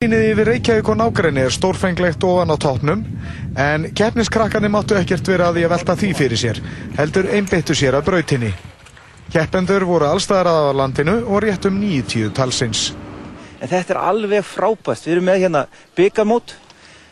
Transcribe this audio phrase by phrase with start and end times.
[0.00, 3.02] Sýnið yfir Reykjavík og nágrenni er stórfenglegt ofan á toppnum
[3.60, 6.60] en keppniskrakkarnir máttu ekkert vera að því að velta því fyrir sér,
[6.96, 8.54] heldur einbyttu sér að brautinni.
[9.34, 12.86] Keppendur voru allstaðar að landinu og rétt um 90 talsins.
[13.60, 15.04] En þetta er alveg frábært.
[15.04, 15.64] Við erum með hérna
[16.00, 16.56] byggamót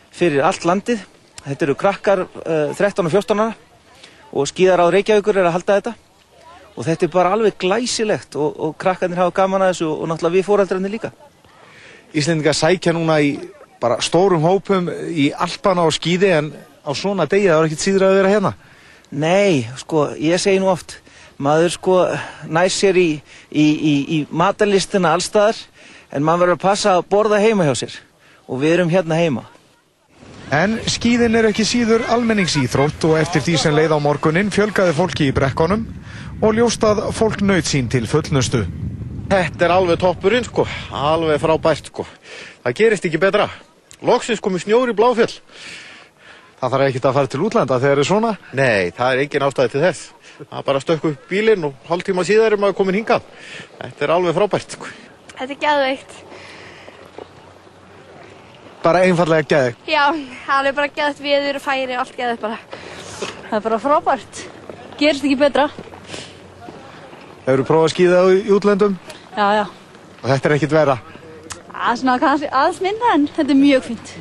[0.09, 1.05] fyrir allt landið.
[1.45, 3.53] Þetta eru krakkar uh, 13 og 14 ára
[4.33, 5.97] og skíðar á Reykjavíkur er að halda þetta.
[6.73, 10.41] Og þetta er bara alveg glæsilegt og, og krakkarnir hafa gaman að þessu og náttúrulega
[10.41, 11.17] við fóraldrarnir líka.
[12.13, 13.35] Íslendingar sækja núna í
[13.79, 16.49] bara stórum hópum í Alpana og skýði en
[16.83, 18.53] á svona degi það var ekkert síður að vera hérna.
[19.09, 20.99] Nei, sko, ég segi nú oft,
[21.41, 21.99] maður sko
[22.49, 23.09] næst sér í,
[23.49, 25.57] í, í, í matarlistina allstaðar
[26.11, 27.95] en maður verður að passa að borða heima hjá sér
[28.49, 29.45] og við erum hérna heima.
[30.49, 35.29] En skýðin er ekki síður almenningsýþrótt og eftir því sem leið á morgunin fjölgaði fólki
[35.29, 35.85] í brekkonum
[36.41, 38.63] og ljóstað fólk nöyt sín til fullnustu.
[39.29, 42.01] Þetta er alveg toppurinn sko, alveg frábært sko.
[42.63, 43.45] Það gerist ekki betra.
[44.01, 45.35] Loksins komið snjóri bláfjöld.
[46.59, 48.31] Það þarf ekki að fara til útlanda þegar það er svona?
[48.57, 50.07] Nei, það er engin ástæði til þess.
[50.39, 53.27] Það er bara að stökku upp bílinn og hálf tíma síðar er maður komin hingað.
[53.77, 54.89] Þetta er alveg frábært sko.
[55.35, 56.17] Þetta er geðveikt.
[58.81, 59.77] Bara einfallega geði.
[59.93, 60.03] Já,
[60.47, 62.59] það er bara geðveikt viður og færi og allt geðveikt bara.
[63.45, 64.43] Það er bara frábært.
[64.97, 65.69] Gerist ekki betra.
[67.45, 68.99] Hefur þú prófað að skýða í útlöndum?
[69.37, 69.65] Já, já.
[70.23, 70.97] Og þetta er ekkit vera.
[71.69, 74.13] Það er svona kannski aðeins minna en þetta er mjög fínt.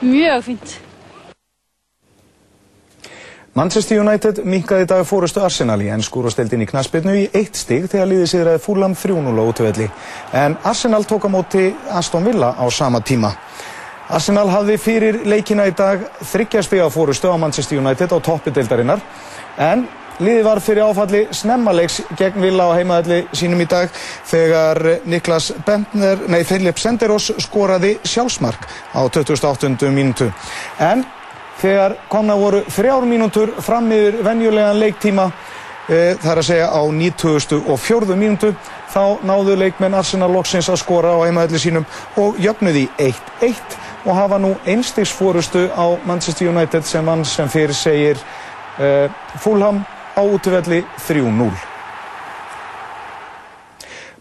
[0.00, 0.80] Mjög fínt.
[3.54, 8.08] Manchester United minkaði í dag fórustu Arsenal í ennskúrastildin í knaspirnu í eitt stig þegar
[8.10, 9.86] liðið sigraði fúlam 3-0 á útvelli.
[10.34, 13.30] En Arsenal tók á móti Aston Villa á sama tíma.
[14.10, 18.98] Arsenal hafði fyrir leikina í dag þryggjarspiga fórustu á Manchester United á toppi deildarinnar
[19.56, 19.86] en
[20.22, 23.90] liðið var fyrir áfalli snemmalegs gegn Villa á heimaðalli sínum í dag
[24.30, 29.90] þegar Niklas Bentner, nei Philip Senderos skoraði sjálfsmark á 28.
[29.90, 30.30] mínútu.
[30.78, 31.04] En
[31.58, 35.28] þegar komna voru þrjár mínútur fram yfir venjulegan leiktíma
[35.88, 38.18] e, það er að segja á 94.
[38.20, 38.52] mínútu
[38.94, 41.88] þá náðu leikmenn Arsenal loksins að skora á heimaðalli sínum
[42.20, 48.20] og jöfnuði 1-1 og hafa nú einstigsfórustu á Manchester United sem mann sem fyrir segir
[48.78, 49.10] uh,
[49.40, 49.82] Fulham
[50.14, 51.52] á útvelli 3-0.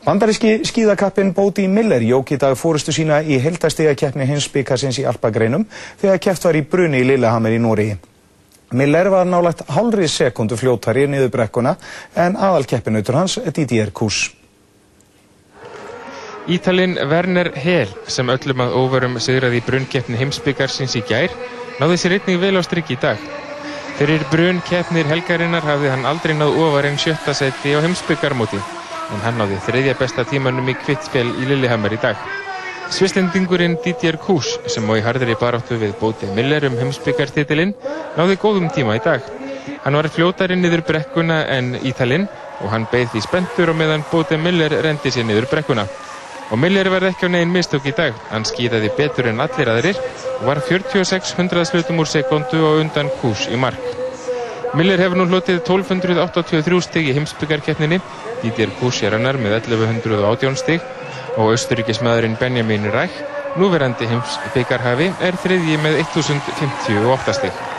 [0.03, 5.63] Bandaríski skíðakappin Bóti Miller jók í dag fórustu sína í heldastíðakeppni hins byggasins í Alpagreinum
[6.01, 7.95] þegar keppt var í bruni í Lillehammer í Nóriði.
[8.75, 11.75] Miller var nálægt hálfrið sekundu fljóttari niður brekkuna
[12.19, 14.25] en aðalkeppinautur hans Didier Kús.
[16.51, 21.31] Ítalinn Werner Hel sem öllum að óvarum sigraði í brunnkeppni heimsbyggarsins í gær
[21.79, 23.42] náði sér einnig vel á strikk í dag.
[24.03, 28.59] Fyrir brunnkeppnir helgarinnar hafði hann aldrei náð ofar en sjötta seti á heimsbyggarmóti
[29.15, 32.19] en hann náði þriðja besta tímanum í kvittfél í Lillehammer í dag.
[32.91, 37.71] Svislendingurinn Didier Kús sem á í harðri baráttu við bóti Miller um heimsbyggartitilinn
[38.17, 39.23] náði góðum tíma í dag.
[39.85, 42.27] Hann var fljótarinn niður brekkuna en Ítalinn
[42.59, 45.87] og hann beigð því spendur og meðan bóti Miller rendi sér niður brekkuna.
[46.51, 48.17] Og Miller verði ekki á negin mistök í dag.
[48.29, 49.99] Hann skýðaði betur en allir aðrir
[50.39, 53.81] og var 46 hundraðslutum úr sekundu og undan Kús í mark.
[54.73, 57.99] Miller hefur nú hlotið 1283 stig í heimsbyggarkeppninni.
[58.41, 60.81] Didier Kús er hannar með 1118 stig
[61.37, 63.21] og austuríkismæðurinn Benjamin Ræk,
[63.57, 67.72] núverandi heimsbyggarhafi, er þriðji með 1058 stig.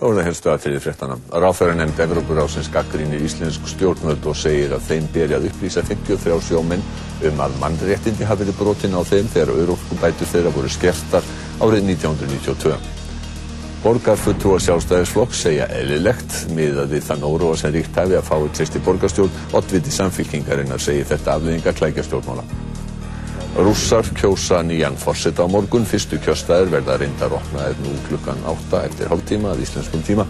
[0.00, 1.16] Þá er það helstu að fyrir fréttana.
[1.28, 6.86] Ráþæra nefnd Evrópurásins gaggrínir íslensk stjórnvöld og segir að þeim beri að upplýsa 53 sjómenn
[7.28, 11.28] um að mannréttindi hafi verið brotin á þeim þegar Európskubætur þeirra voru skertar
[11.60, 12.80] árið 1992.
[13.84, 19.56] Borgarfulltrúa sjálfstæðisflokk segja eðlilegt miðað við þann óróa sem ríkt hafi að fái treysti borgarstjórn
[19.60, 22.48] oddviti samfylkingarinnar segir þetta afleðinga klækjastjórnmála.
[23.56, 25.82] Rússar kjósa nýjan forseta á morgun.
[25.82, 30.26] Fyrstu kjöstaðir verða reyndar opnaðir nú klukkan 8 eftir hálftíma að íslenskum tíma.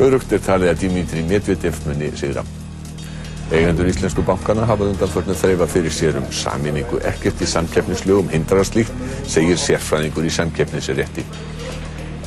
[0.00, 2.44] Örugt er talið að Dimitri Medvedev muni sigra.
[3.52, 8.94] Eigendur íslensku bankana hafa undanförnu þreifa fyrir sér um saminningu ekkert í samkeppnislögum hindrar slíkt,
[9.28, 11.26] segir sérfræðingur í samkeppnisrétti.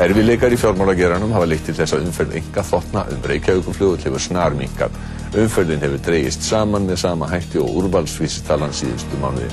[0.06, 5.02] Erfileikar í fjármálageranum hafa leitt til þess að umferð enga þotna um Reykjavíkumfljóðull hefur snarminkað.
[5.34, 9.50] Umferðin hefur dreyist saman með sama hætti og úrvalsvísitalan síðustu mánuði.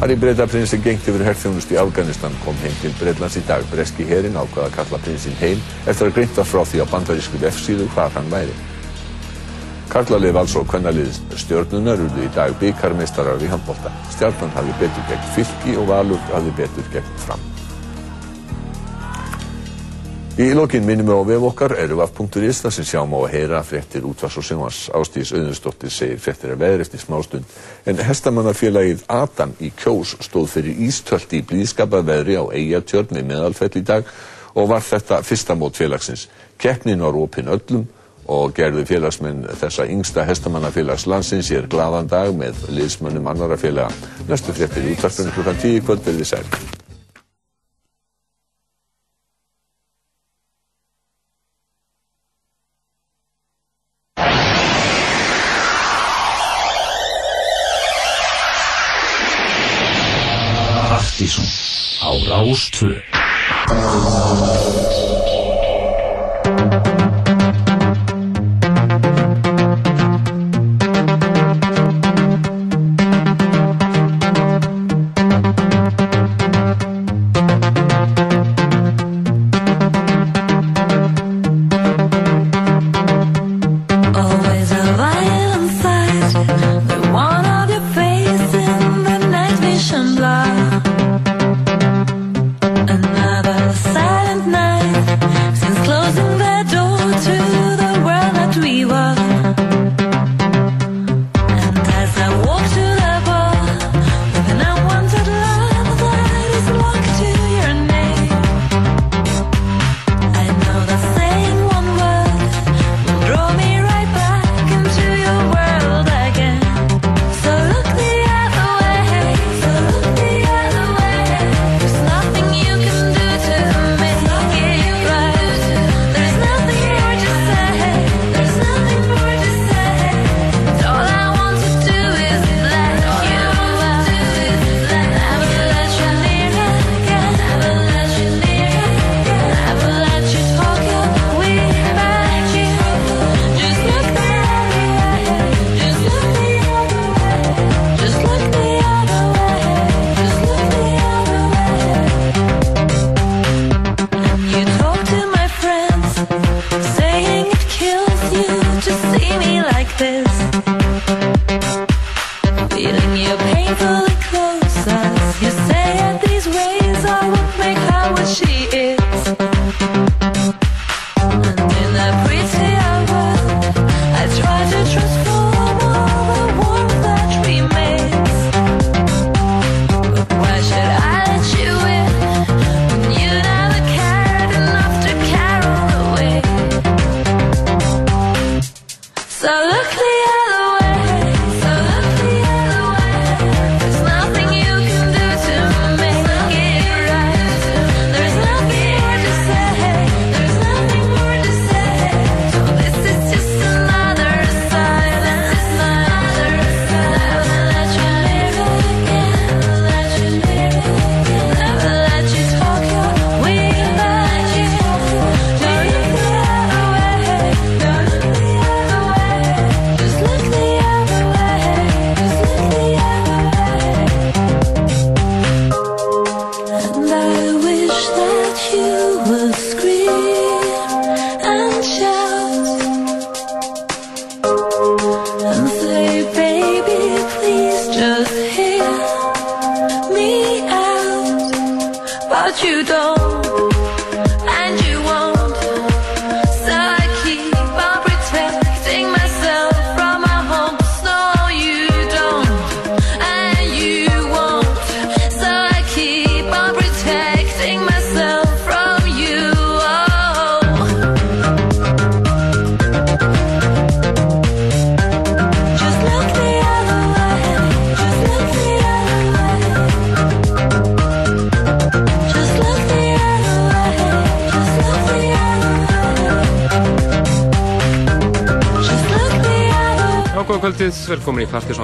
[0.00, 3.66] Harry Bretaprins er gengt yfir herþjónust í Afganistan kom heim til Bretlands í dag.
[3.68, 7.40] Breski herin ákvaða að kalla prinsinn heim eftir að greint var frá því á bandarísku
[7.50, 8.56] F-síðu hvað hann væri.
[9.90, 13.92] Karlalið vals og kvennalið stjórnunar urðu í dag byggarmeistarar í handbólta.
[14.14, 17.42] Stjarnan hafi betur gegn fylki og valur hafi betur gegn fram.
[20.38, 24.04] Í lokin minnum við á vef okkar erfaf.is þar sem sjáum á að heyra fréttir
[24.06, 24.78] útvars og sjónvars.
[24.94, 27.56] Ástís Öðunstóttir segir fréttir að veðri eftir smástund
[27.90, 33.72] en hestamannafélagið Adam í Kjós stóð fyrir ístöld í blíðskapað veðri á Eijartjörn við meðalfell
[33.74, 34.14] í dag
[34.54, 36.28] og var þetta fyrsta mót félagsins.
[36.62, 37.88] Keknin var opinn öllum
[38.30, 43.90] og gerði félagsmenn þessa yngsta hestamannafélags landsins ég er gladan dag með liðsmönnum annara félaga.
[44.30, 46.46] Næstu fréttir útvartunum klukkan tíu kvöld verði sæl.
[62.60, 63.00] Rástföð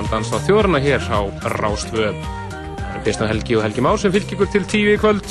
[0.07, 1.19] þáttan Dansa þjórna hér á
[1.59, 2.15] Rástvöð.
[2.15, 5.27] Það eru Kristján Helgi og Helgi Már sem fylgir ykkur til tíu í kvöld.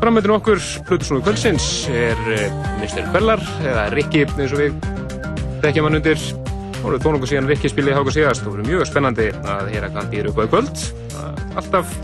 [0.00, 2.50] Framöndinu okkur, Plutusnúi kvöldsins, er eh,
[2.82, 3.06] Mr.
[3.14, 4.88] Bellar, eða Rikki eins og við
[5.62, 6.18] tekjum hann undir.
[6.18, 9.92] Það voru þónungu síðan Rikki spilið í háka síðast og verið mjög spennandi að hera
[9.92, 10.84] hvað hann býður upp á kvöld.
[11.58, 11.94] Alltaf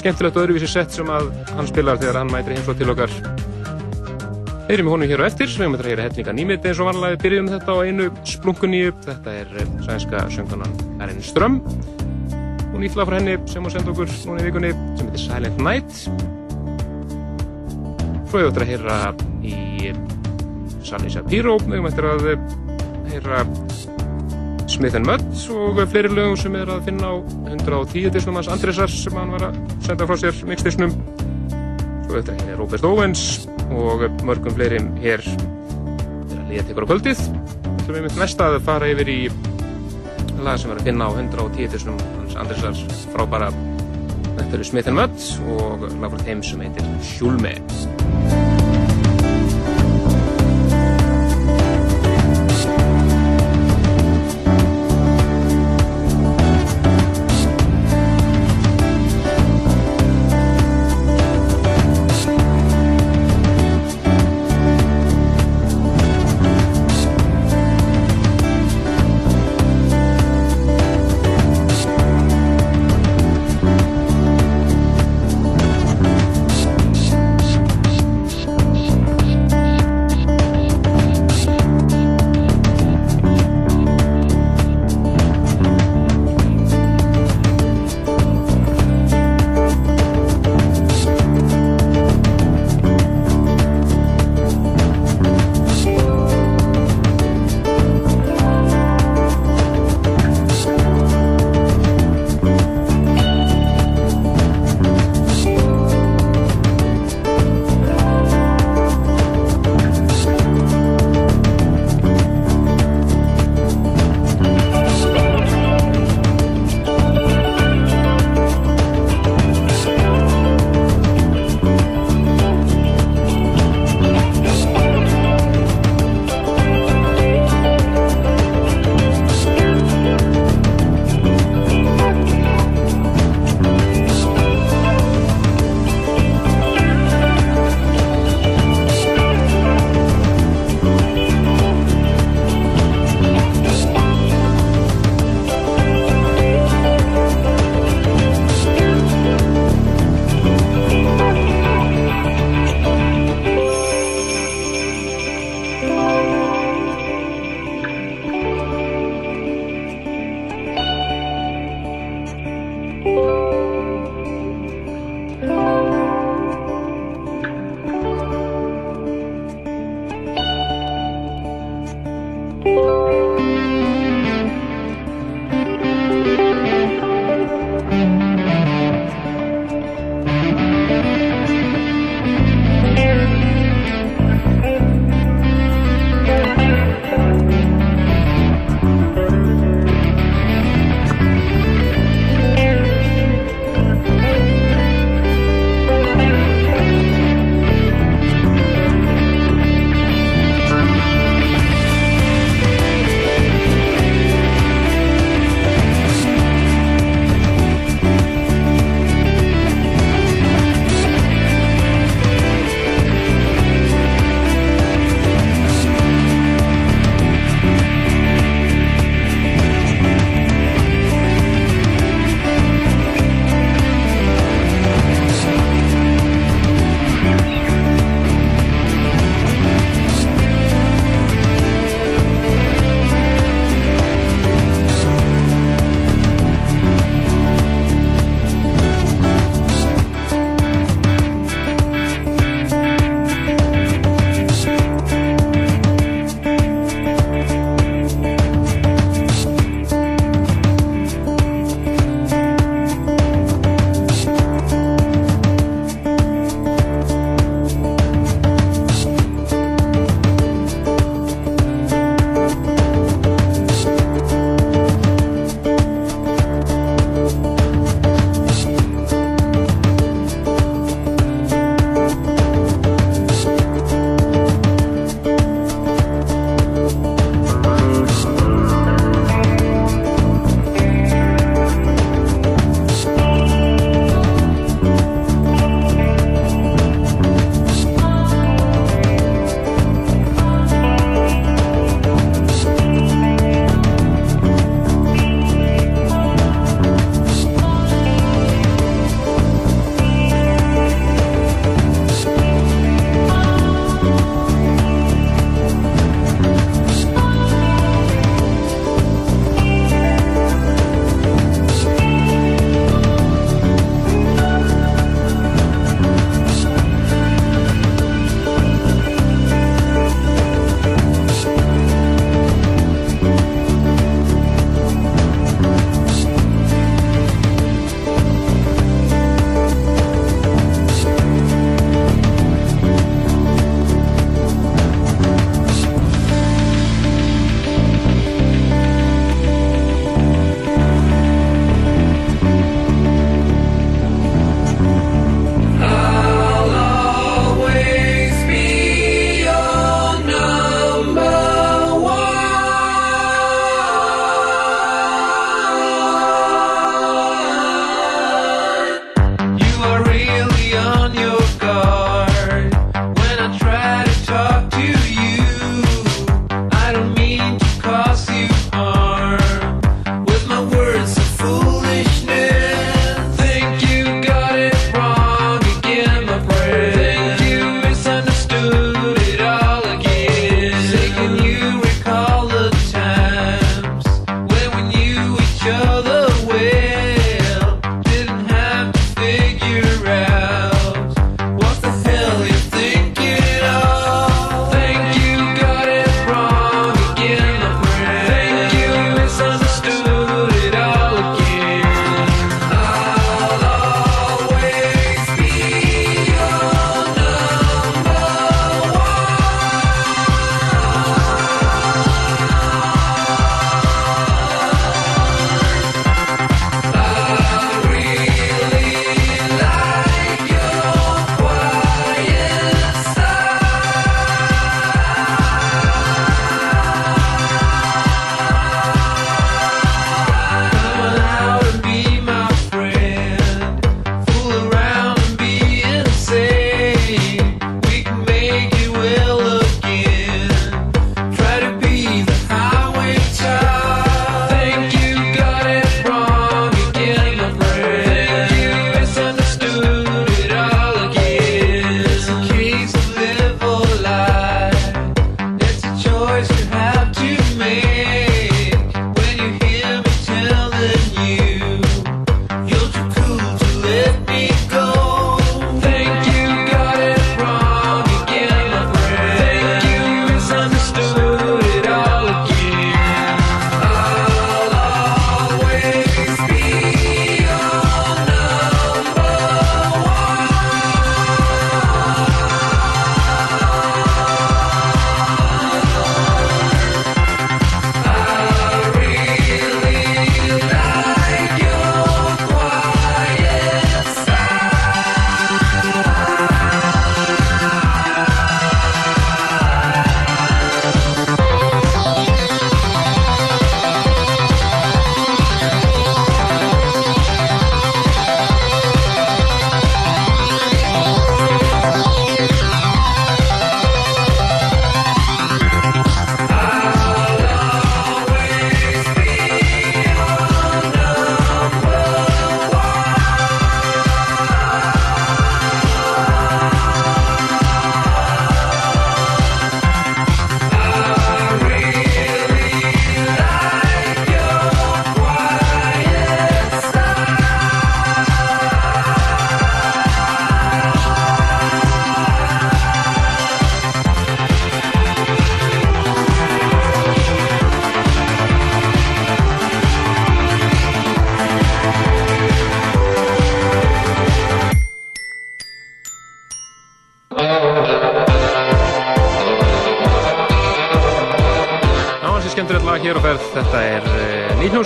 [0.00, 1.28] skemmtilegt og öðruvísi sett sem að
[1.58, 3.12] hann spilar þegar hann mætir heimsótt til okkar
[4.68, 7.14] Heyrim í honum hér á eftir, við möttum að heyra hefninga nýmitt eins og varlega
[7.14, 8.98] við byrjum þetta á einu splunkunni upp.
[9.06, 10.68] Þetta er eh, sænska sönguna
[11.00, 15.08] Erin Ström og nýtt lag frá henni sem hún senda okkur núna í vikunni sem
[15.08, 16.04] heitir Silent Night.
[18.28, 19.00] Svo hefur við þetta að heyra
[19.40, 19.56] í
[19.88, 20.04] eh,
[20.84, 22.38] Sally Shapiro, við möttum að eh,
[23.14, 23.42] heyra
[24.68, 27.24] Smith & Mudd og fleiri lögum sem er að finna á
[27.56, 30.92] 110 disnum hans Andresar sem hann var að senda frá sér mixdisnum.
[30.92, 33.30] Svo hefur við þetta að heyra Robert Owens
[33.74, 37.22] og mörgum fleiri hér þegar liða tekur á kvöldið.
[37.28, 39.20] Við ætlum einmitt næst að fara yfir í
[40.44, 42.78] lag sem er að finna á 110 disnum hans Andresar
[43.14, 43.50] frábæra
[44.38, 47.56] Þetta eru Smith Mudd og lag frá þeim sem heitir Hjúlme.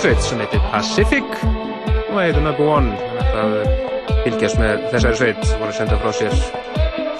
[0.03, 1.27] Nýhljómsveit sem heitir Pacific
[2.11, 2.89] og heitir Number One.
[3.31, 6.33] Þannig að fylgjast með þessari sveit voru að senda frá sér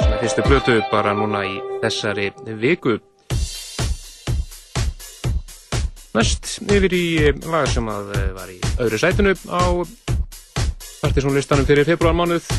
[0.01, 2.25] svona fyrstu blötu bara núna í þessari
[2.59, 2.97] viku.
[6.17, 9.63] Næst yfir í uh, lag sem að uh, var í öðru sætinu á
[10.99, 12.49] partysónlistanum fyrir februarmánuð.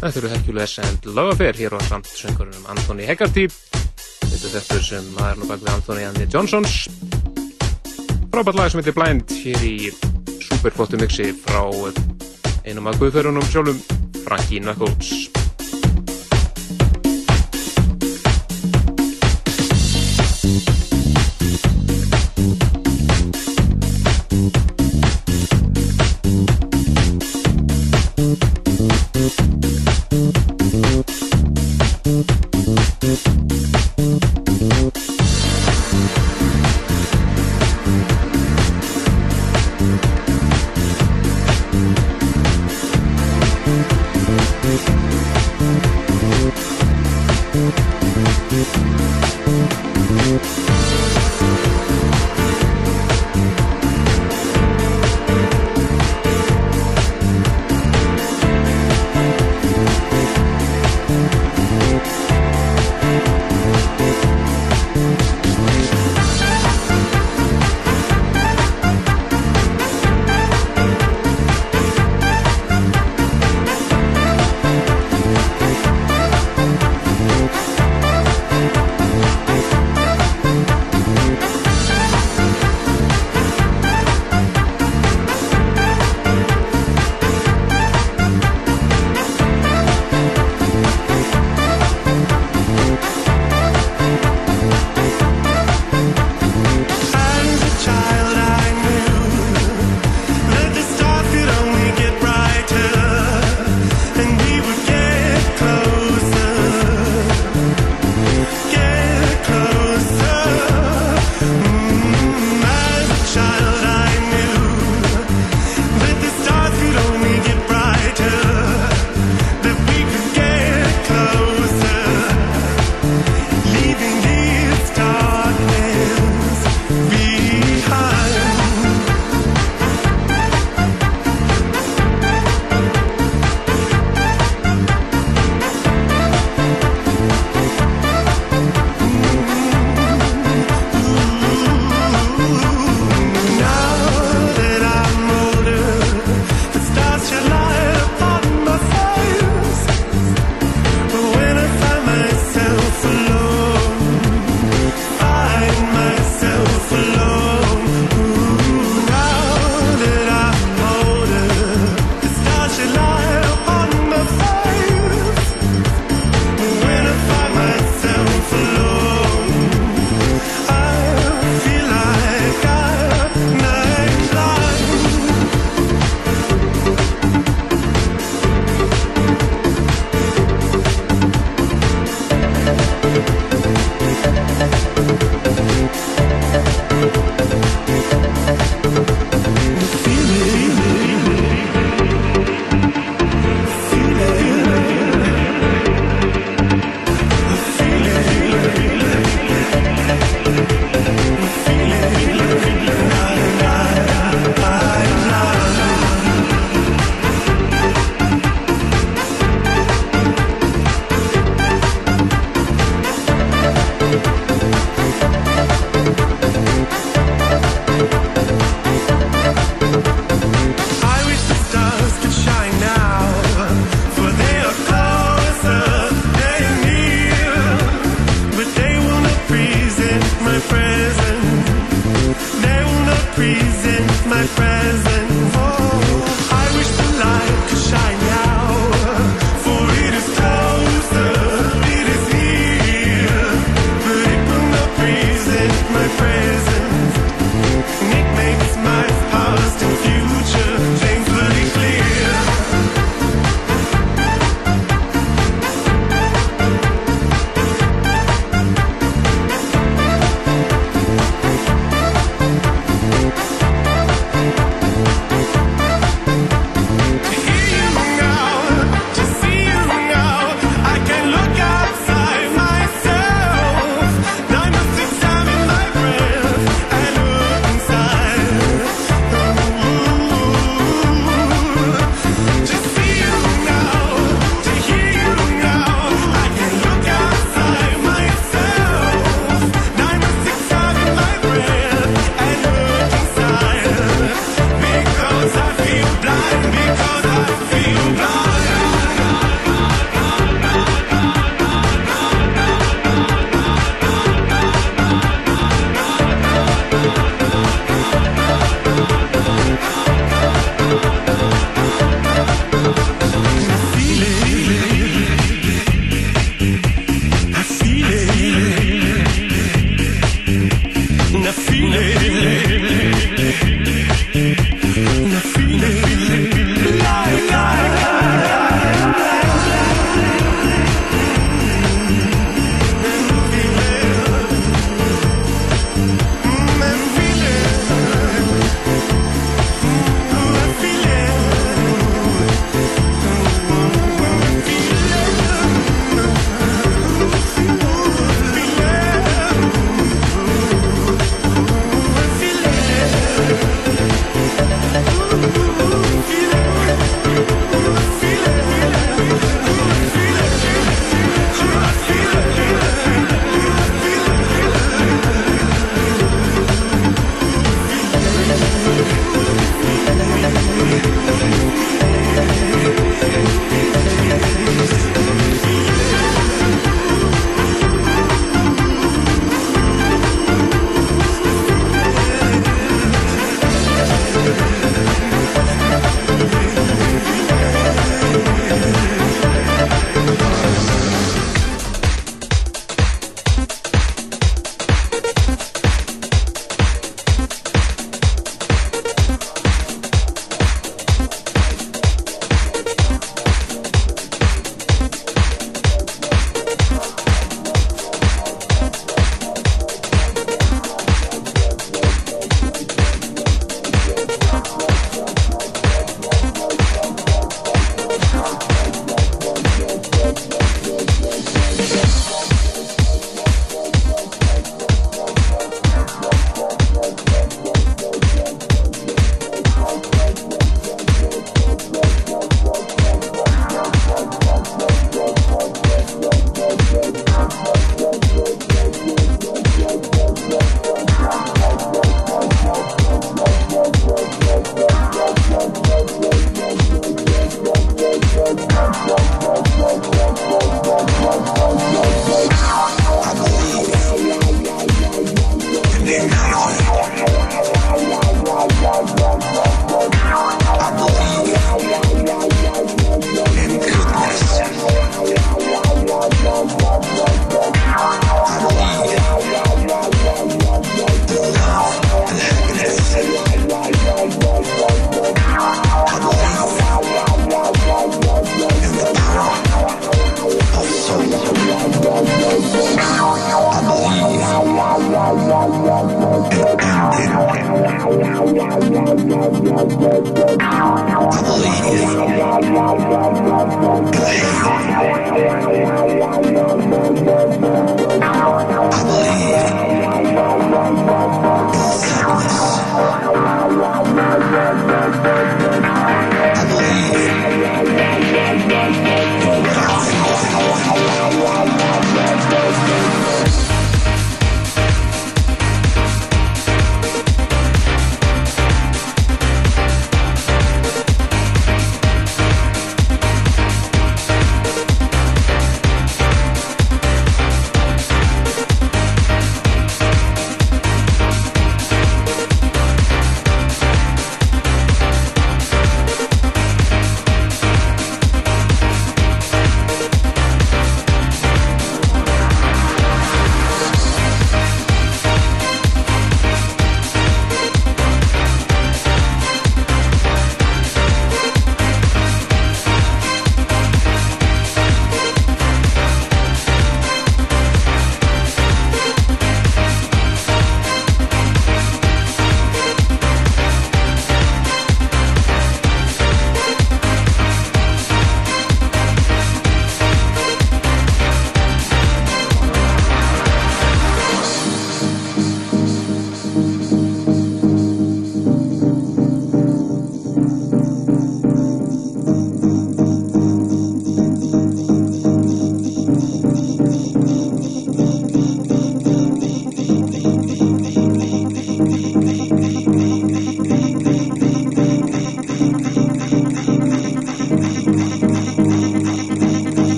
[0.00, 3.46] Þetta eru Hercules and Love Affair hér á samt söngurinn Anthony Hegarty.
[4.26, 6.88] Þetta er þetta sem maður nú bak við Anthony and the Johnsons.
[8.36, 9.88] Frábært lag sem heitir Blind hér í
[10.44, 11.62] superflottu mixi frá
[12.68, 13.80] einum af guðferðunum sjálfum,
[14.26, 15.35] Frankie Knuckles.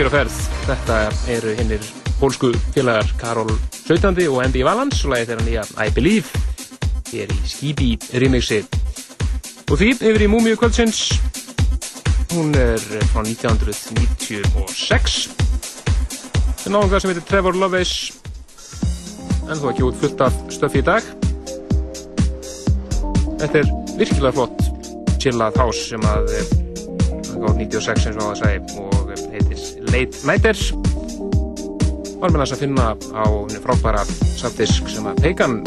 [0.00, 0.36] Sér á ferð.
[0.64, 1.82] Þetta eru hinnir
[2.16, 3.50] pólsku félagar Karol
[3.84, 4.16] 17.
[4.30, 6.28] og Andy Valans og lagið þeirra nýja I Believe
[7.10, 7.88] hér í Skibi
[8.22, 8.62] remixi.
[9.68, 11.02] Og því yfir í Múmiu kvöldsins
[12.32, 17.92] hún er frá 1996 Það er náðungar sem heitir Trevor Loveis
[19.50, 21.04] en þú ekki út fullt af stöfi í dag
[23.42, 23.68] Þetta er
[24.00, 24.58] virkilega flott
[25.20, 26.59] chillað house sem að eh,
[27.60, 29.60] 96 eins og það sagði og heitir
[29.92, 30.62] Late Nighter
[32.20, 34.04] var með þess að finna á henni frábæra
[34.40, 35.60] safdisk sem að Pagan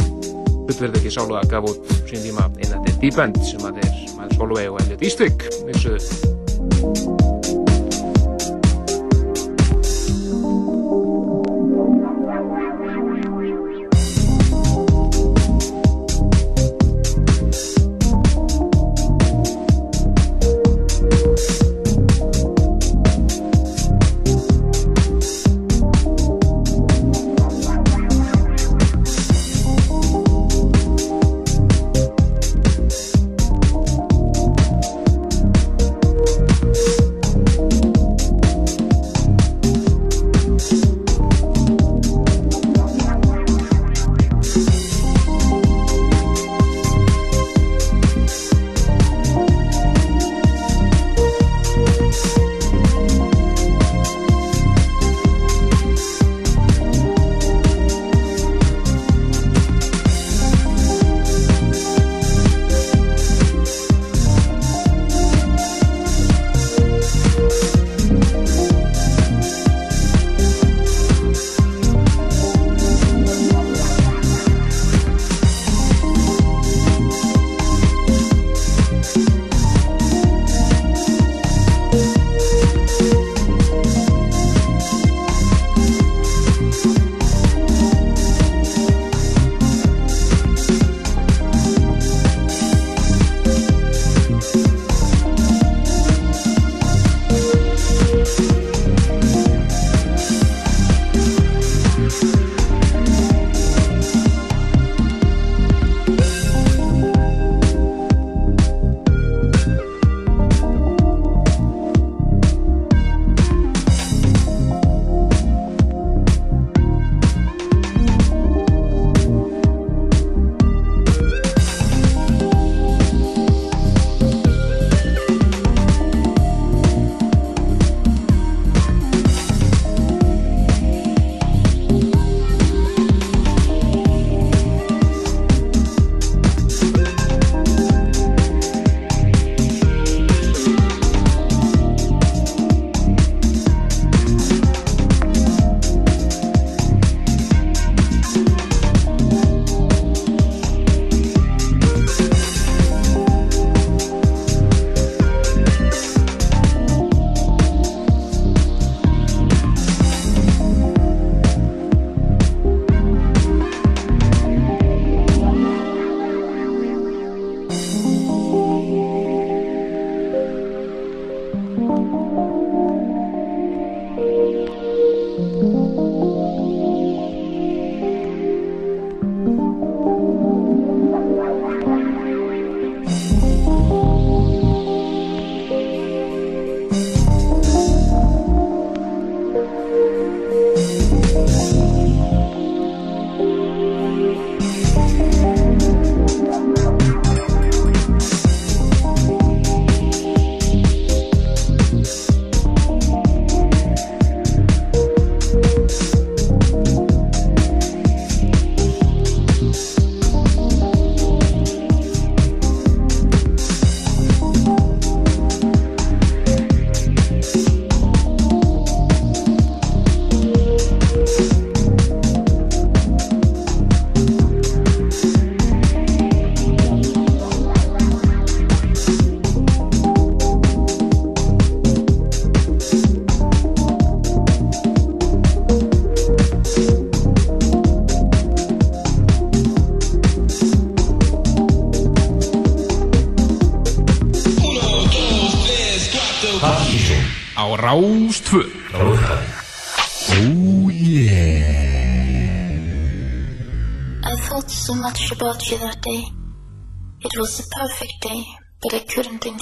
[0.64, 4.38] hlutverði ekki sáluða gaf út sín tíma inn að þetta er End sem að er
[4.40, 5.50] Holloway og Elliot Eastwick.
[5.70, 7.13] Vissuðu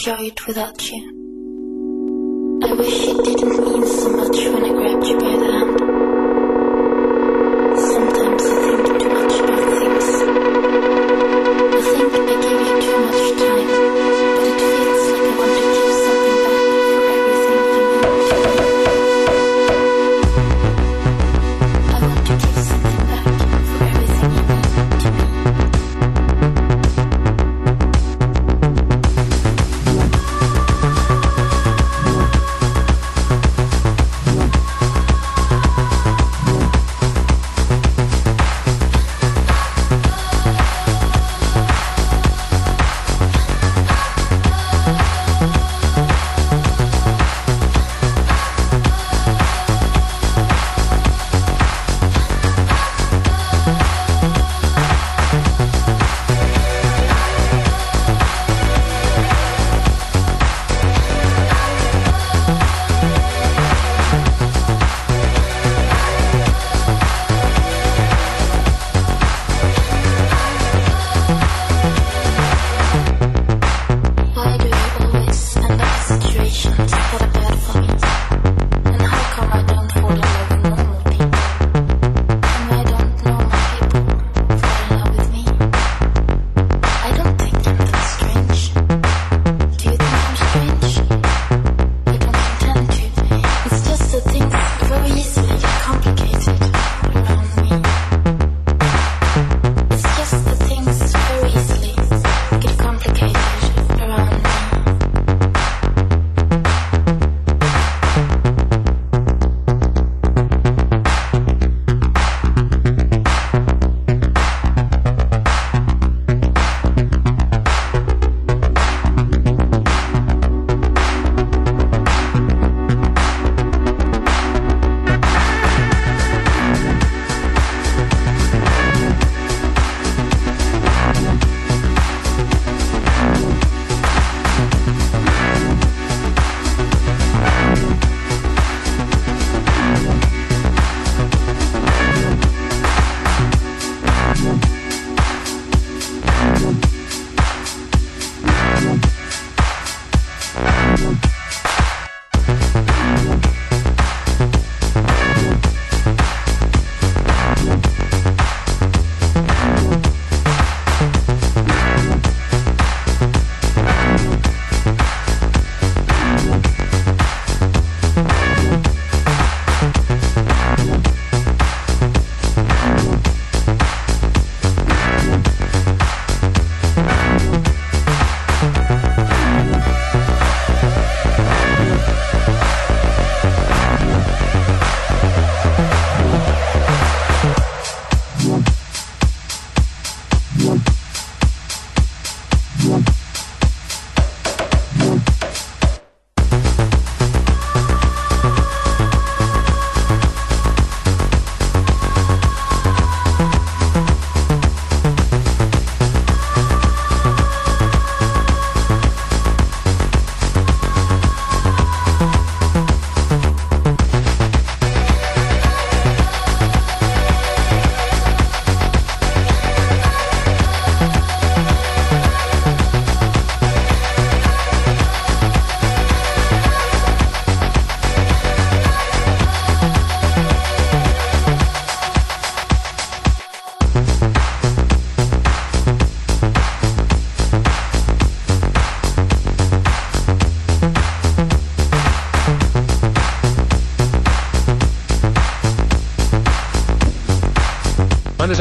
[0.01, 1.20] 教育推导天。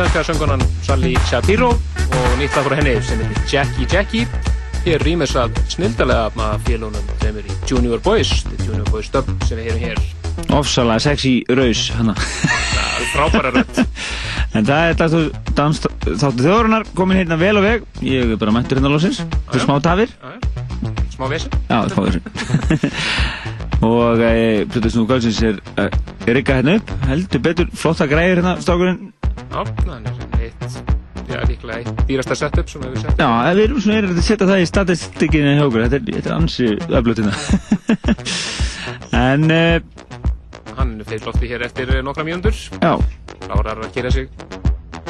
[0.00, 4.22] Sænska söngunan Sally Shapiro og nýtt lag frá henni sem heitir Jackie Jackie.
[4.86, 8.30] Hér rýmis að snildalega af félunum sem er í Junior Boys
[8.64, 10.00] Junior Boys dub sem við heyrum hér.
[10.56, 12.14] Ofsalega sexy raus hana.
[12.16, 13.82] Það er frábæra rödd.
[14.56, 17.86] En það er þáttu dans þáttu þjóðurinnar komin hérna vel á veg.
[18.00, 19.20] Ég er bara mættur hérna lósins
[19.52, 20.16] Fyrir smá tafir.
[21.12, 21.60] Smá vesen.
[21.68, 22.90] Já, smá vesen.
[23.90, 24.20] Og
[24.72, 25.90] Plutus nú Gálsins er e,
[26.26, 26.90] er rigga hérna upp.
[27.08, 29.09] Heldur betur flotta græðir hérna stákurinn
[32.10, 33.22] dýrasta setup sem við settum.
[33.22, 35.86] Já, en við erum svona erum að setja það í statistikinu hjá okkur.
[35.86, 37.34] Þetta er, þetta er ansi öflutina.
[39.10, 39.80] En e,
[40.78, 42.54] Hann fyrir lofti hér eftir nokkra mínútur.
[42.80, 42.94] Já.
[43.42, 44.28] Klárar að gera sig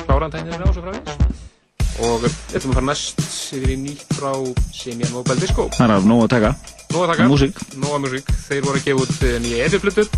[0.06, 1.28] Kláran tæknir á svo frá því
[2.00, 3.20] Og við ætlum að fara næst
[3.54, 4.30] yfir í nýtt frá
[4.72, 5.68] Simian Mobile Disco.
[5.76, 6.52] Það er af nóg að taka.
[6.90, 7.28] Nóa taka.
[7.28, 7.60] Músík.
[7.78, 8.30] Nóa músík.
[8.48, 10.08] Þeir voru að gefa út eh, nýja eðurflutur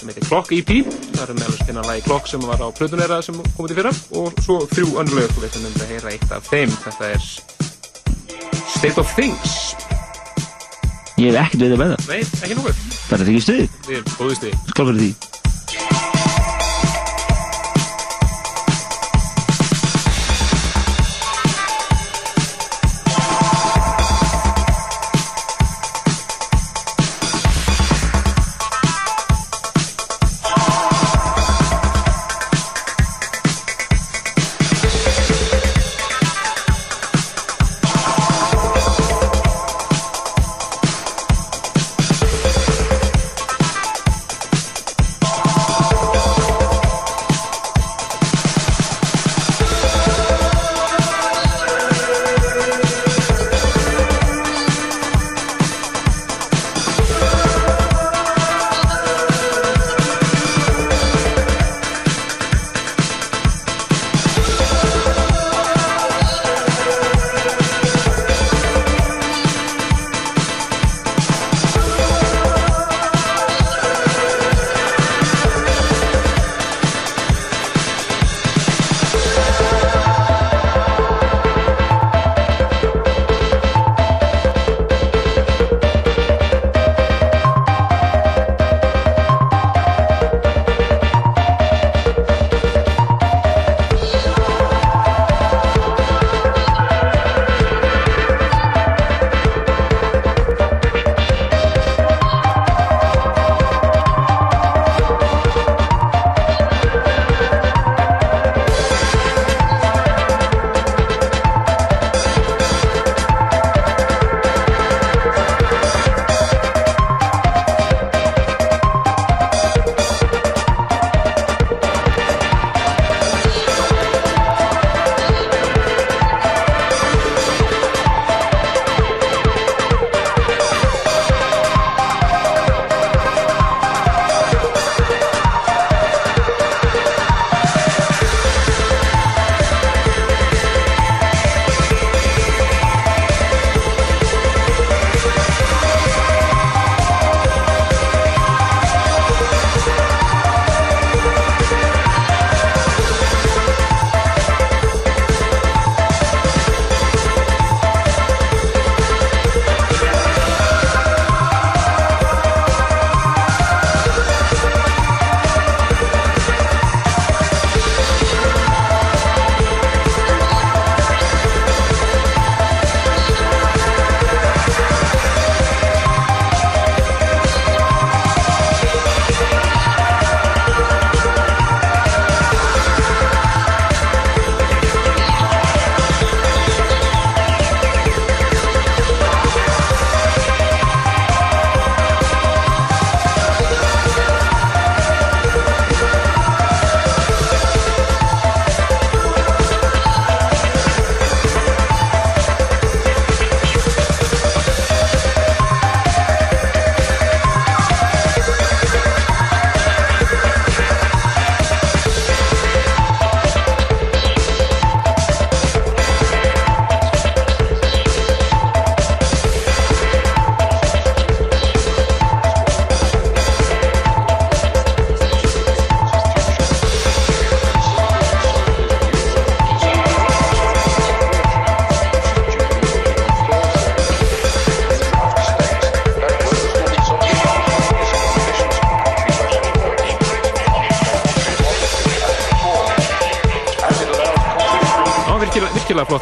[0.00, 0.70] sem heitir Clock EP
[1.14, 3.94] það er meðal að finna lagi Clock sem var á plötunera sem komið til fyrra
[4.20, 7.30] og svo þrjú önnur lög og við ætlum að heyra eitt af þeim þetta er
[8.70, 9.58] State of Things
[11.20, 11.96] Ég hef ekkert veið að veða.
[12.08, 12.78] Nei, ekki nokkuð
[13.10, 13.66] Það er ekki stuði.
[13.90, 15.29] Við erum góðið stuði Skál fyrir því.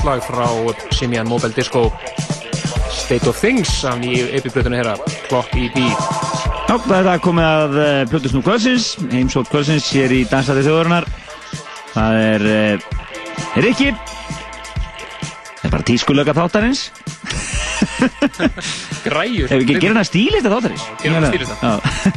[0.09, 1.93] Virkilega flott lag frá Simian Mobile Disco
[2.91, 4.97] State of Things af nýju epibröðinu herra
[5.29, 5.77] Clock E EP
[6.69, 11.07] Já, það er komið að uh, Plutusnú kvölsins, heimsótt kvölsins hér í Dansæti þjóðurinnar.
[11.95, 12.77] Það er uh,
[13.65, 13.89] Rikki.
[13.95, 16.83] Það er bara tískulöka þáttarins.
[19.07, 20.85] Græjur Ef við ekki gera hana stílista þáttarins.
[21.01, 21.57] gerum hana stílista.
[21.63, 21.73] Já.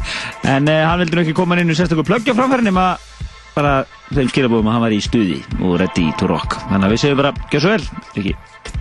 [0.52, 2.90] En uh, hann vildi nú ekki koma inn í sérstaklega plöggja framfæri nema
[3.56, 3.74] bara
[4.12, 6.60] þeim skilabóðum að hann var í stuði og ready to rock.
[6.70, 8.81] Þannig að við segjum bara, gjör svo vel, Rikki.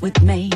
[0.00, 0.49] With me.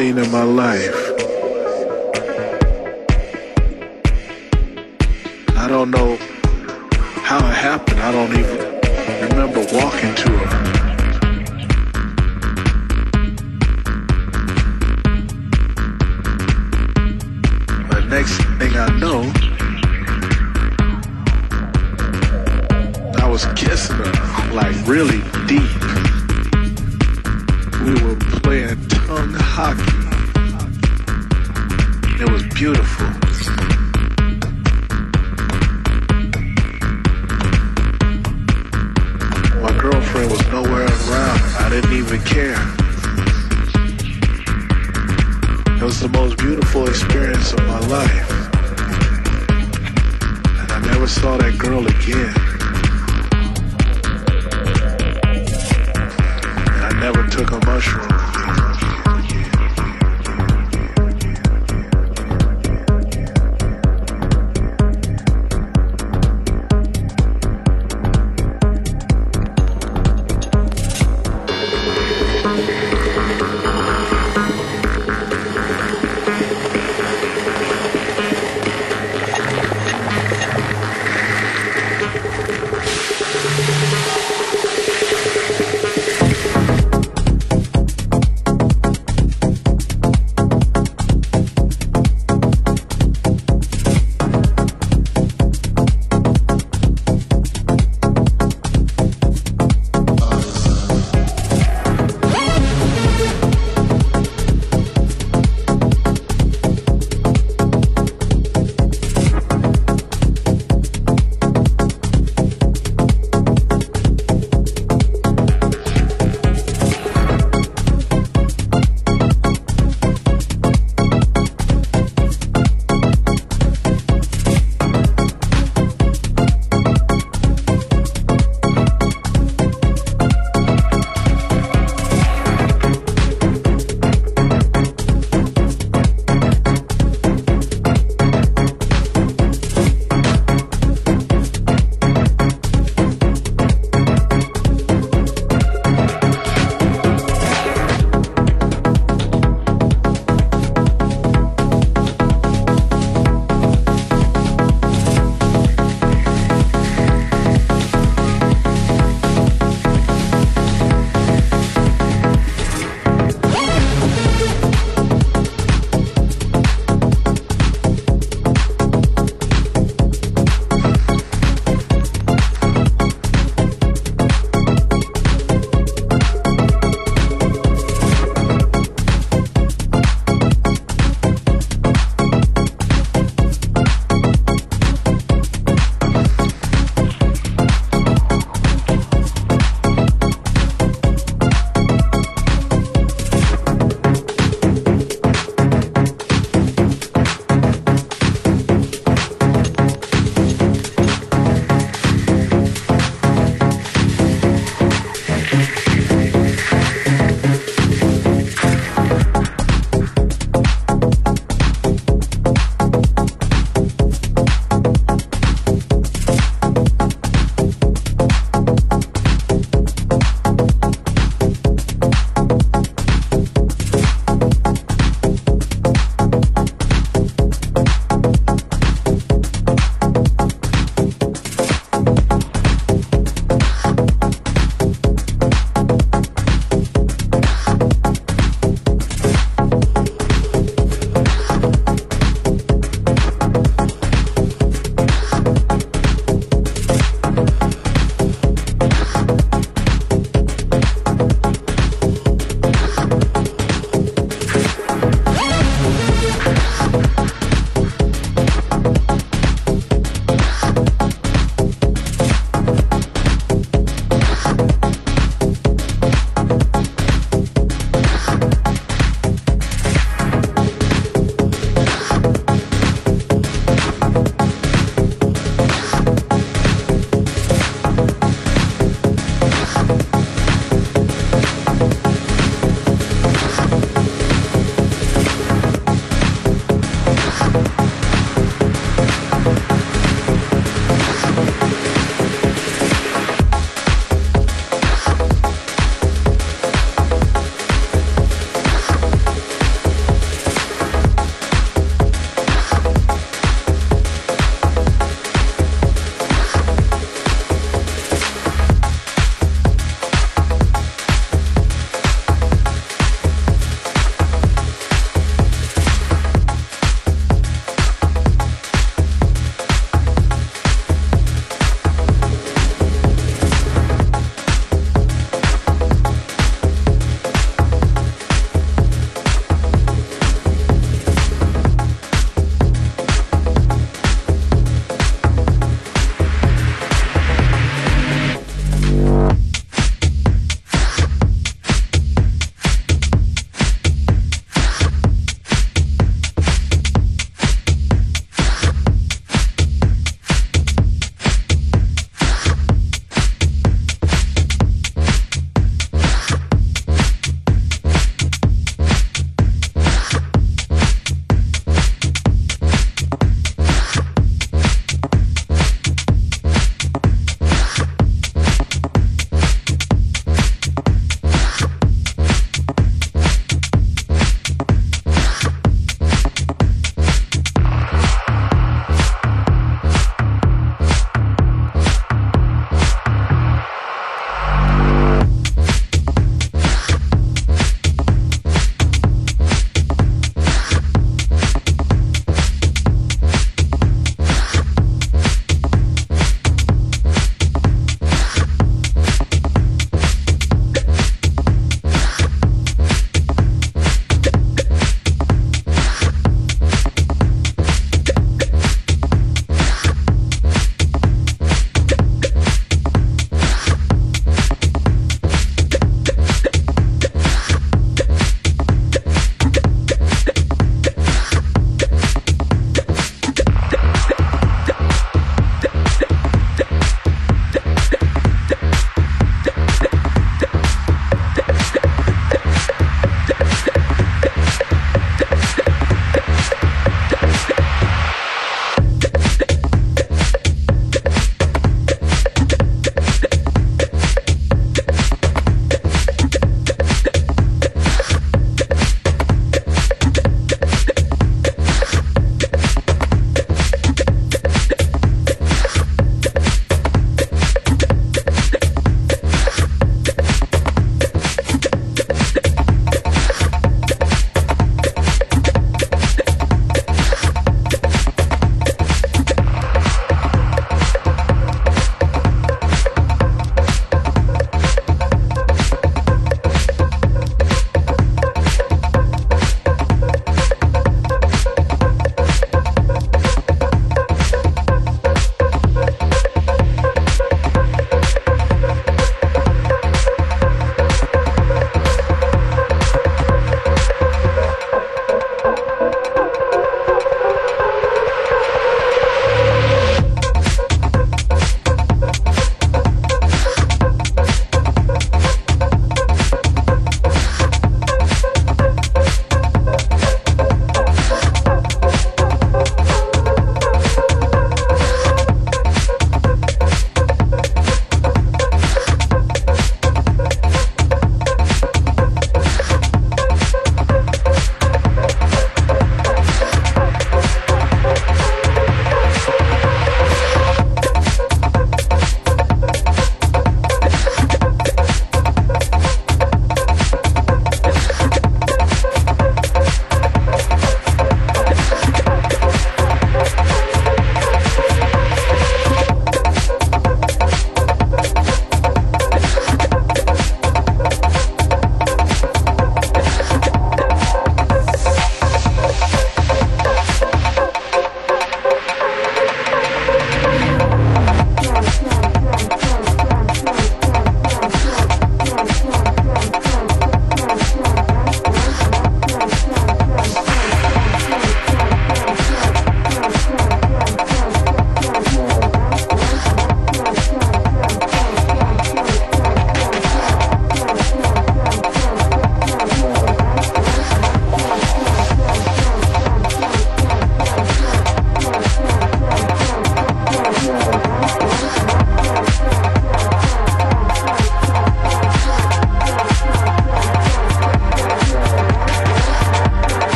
[0.00, 1.09] Seen in my life.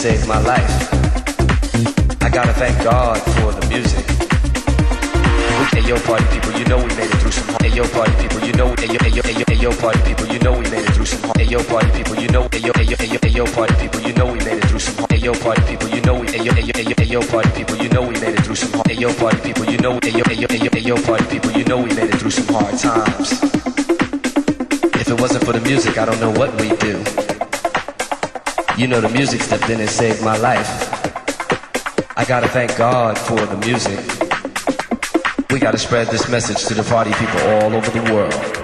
[0.00, 0.69] Saved my life.
[28.90, 30.68] Know, the music stepped in and saved my life.
[32.16, 34.00] I gotta thank God for the music.
[35.50, 38.60] We gotta spread this message to the party people all over the world.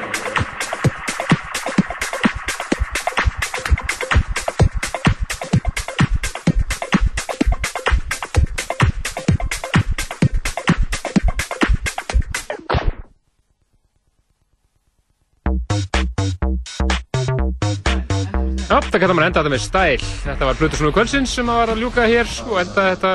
[18.97, 20.06] Það gæta maður enda þetta með stæl.
[20.27, 23.11] Þetta var Blutusnúi Kvölsins sem að var að ljúka hér og enda þetta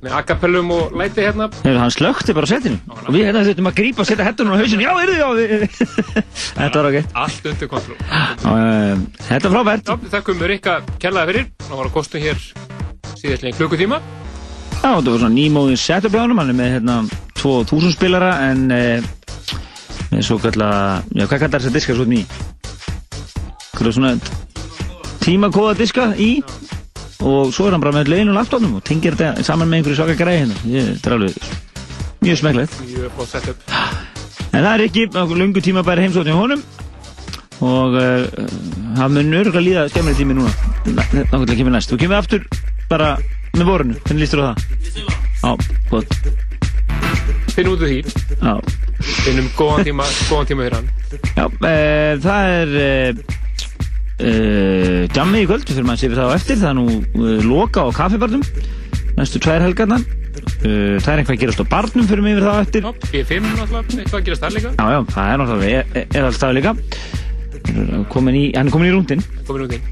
[0.00, 1.48] með akapellum og læti hérna.
[1.60, 4.54] Hefur hann slökti bara á setinu og við hérna þurftum að grípa og setja hettunum
[4.56, 4.86] á hausinu.
[4.86, 5.68] Já, eru þið, já.
[6.62, 7.10] Þetta var ok.
[7.24, 7.98] Allt undir kontrol.
[8.48, 9.92] Um, Þetta er frábært.
[10.14, 11.52] Þakkum Rikka kærlega fyrir.
[11.66, 12.40] Það var að kostu hér
[13.18, 14.00] síðastlega klukkutíma.
[14.78, 16.98] Já, þetta var svona nýmóðin setup hjá honum, hann er með hérna
[17.42, 19.08] 2000 spilara en eh,
[20.14, 20.68] með svo kalla,
[21.12, 22.22] já hvað kallar þess að diska svo ný?
[23.74, 24.12] Hvað svona
[25.22, 26.30] tímakóða diska í
[27.18, 30.18] og svo er hann bara með leginu laptopnum og tengir þetta saman með einhverju svaka
[30.18, 30.58] græði hérna.
[30.70, 31.32] Ég, þetta er alveg
[32.24, 32.76] mjög smekklegt.
[32.86, 33.72] Mjög flott setup.
[34.48, 35.06] En það er ekki,
[35.38, 36.62] lungu tíma bæri heimsókn hjá honum
[37.58, 38.26] og uh,
[39.00, 40.52] hann mun örgulega líða skemmri tími núna.
[40.86, 41.90] Nákvæmlega kemur næst.
[41.90, 42.44] Þú kemur aftur
[42.90, 43.16] bara
[43.56, 43.96] með vorinu.
[44.04, 44.56] Hvernig lístur á það?
[45.42, 45.50] Já,
[45.90, 46.14] gott.
[47.54, 47.98] Finn út úr því.
[48.38, 48.54] Já.
[49.24, 50.88] Finnum góðan tíma, góðan tíma fyrir hann.
[51.34, 51.74] Já, e,
[52.22, 52.88] það er e,
[54.18, 56.78] e, jammi í kvöld, við fyrir maður að sé við það á eftir, það er
[56.78, 58.42] nú e, loka á kaffibarnum,
[59.18, 60.02] næstu tvær helgarnar,
[60.62, 62.90] e, það er eitthvað að gerast á barnum fyrir mig yfir það á eftir.
[63.12, 64.74] B5 náttúrulega, eitthvað að gerast þar líka.
[64.74, 66.76] Já, já, það er náttúrulega, er, alltaf líka,
[68.12, 69.82] komin í, hann er komin í rúndin Komin út inn.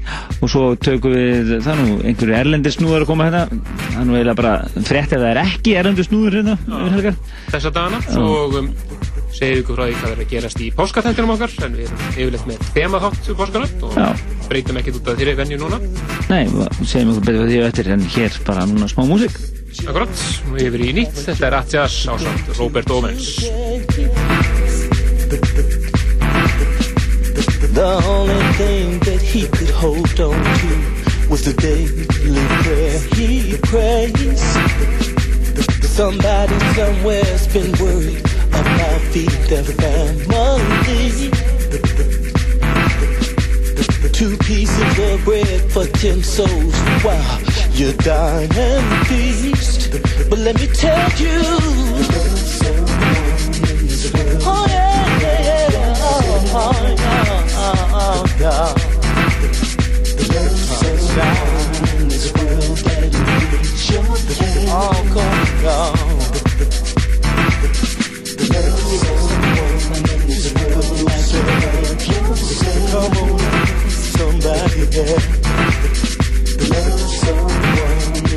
[0.41, 4.07] og svo tökum við, það er nú einhverju erlendir snúðar að koma hérna, það er
[4.07, 4.53] nú eiginlega bara
[4.87, 7.19] frétt ef það er ekki erlendir snúður hérna yfir helgar.
[7.53, 8.01] Þessa dagana.
[8.07, 8.23] Já.
[8.23, 8.69] Og um,
[9.37, 11.53] segir ykkur frá því hvað er að gerast í páskatættinum okkar.
[11.67, 14.07] En við erum yfirleitt með þemaþátt um páskanátt og Já.
[14.47, 15.79] breytum ekkert út af þeirri venju núna.
[16.31, 16.43] Nei,
[16.83, 19.37] segjum ykkur betur því eftir en hér bara núna smá músík.
[19.85, 21.21] Akkurat, og yfir í nýtt.
[21.27, 23.35] Þetta er Atjas ásamt Robert Owens.
[27.77, 32.07] The only thing that he could hold on to was the daily
[32.63, 34.41] prayer he prays.
[35.93, 39.73] Somebody somewhere's been worried my feet every.
[44.01, 46.73] The, two pieces of bread for ten souls.
[47.03, 47.39] Wow,
[47.73, 49.91] you dine and feast.
[50.29, 51.41] But let me tell you.
[54.49, 55.95] Oh, yeah, yeah, yeah.
[55.99, 56.71] Oh, oh,
[57.59, 58.87] oh, oh.
[72.89, 73.39] Come on,
[73.89, 75.19] somebody there.
[76.69, 78.36] Love someone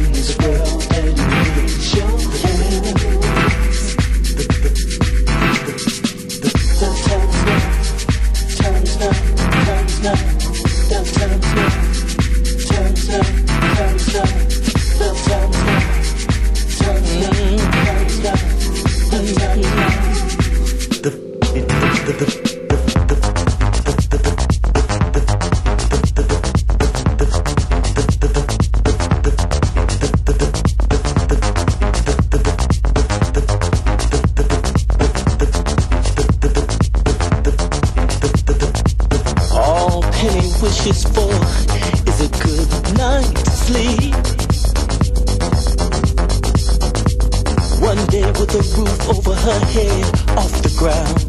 [49.21, 50.05] over her head,
[50.39, 51.21] off the ground,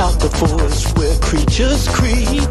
[0.00, 2.48] out the forest where creatures creep.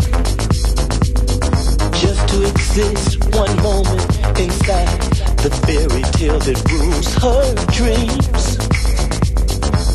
[2.03, 4.03] Just to exist one moment
[4.39, 5.01] inside
[5.43, 7.43] the fairy tale that rules her
[7.79, 8.57] dreams.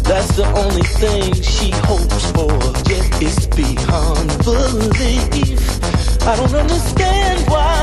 [0.02, 2.52] That's the only thing she hopes for,
[2.90, 5.60] yet it's beyond belief.
[6.26, 7.80] I don't understand why.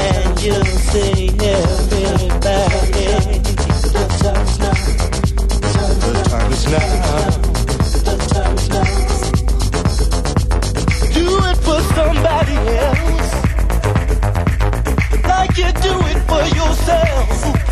[0.00, 3.06] Can you see everybody?
[3.92, 4.04] The
[6.24, 6.90] time is now.
[8.06, 8.90] The time is now.
[11.12, 12.58] Do it for somebody
[12.88, 13.30] else.
[15.28, 17.69] Like you do it for yourself.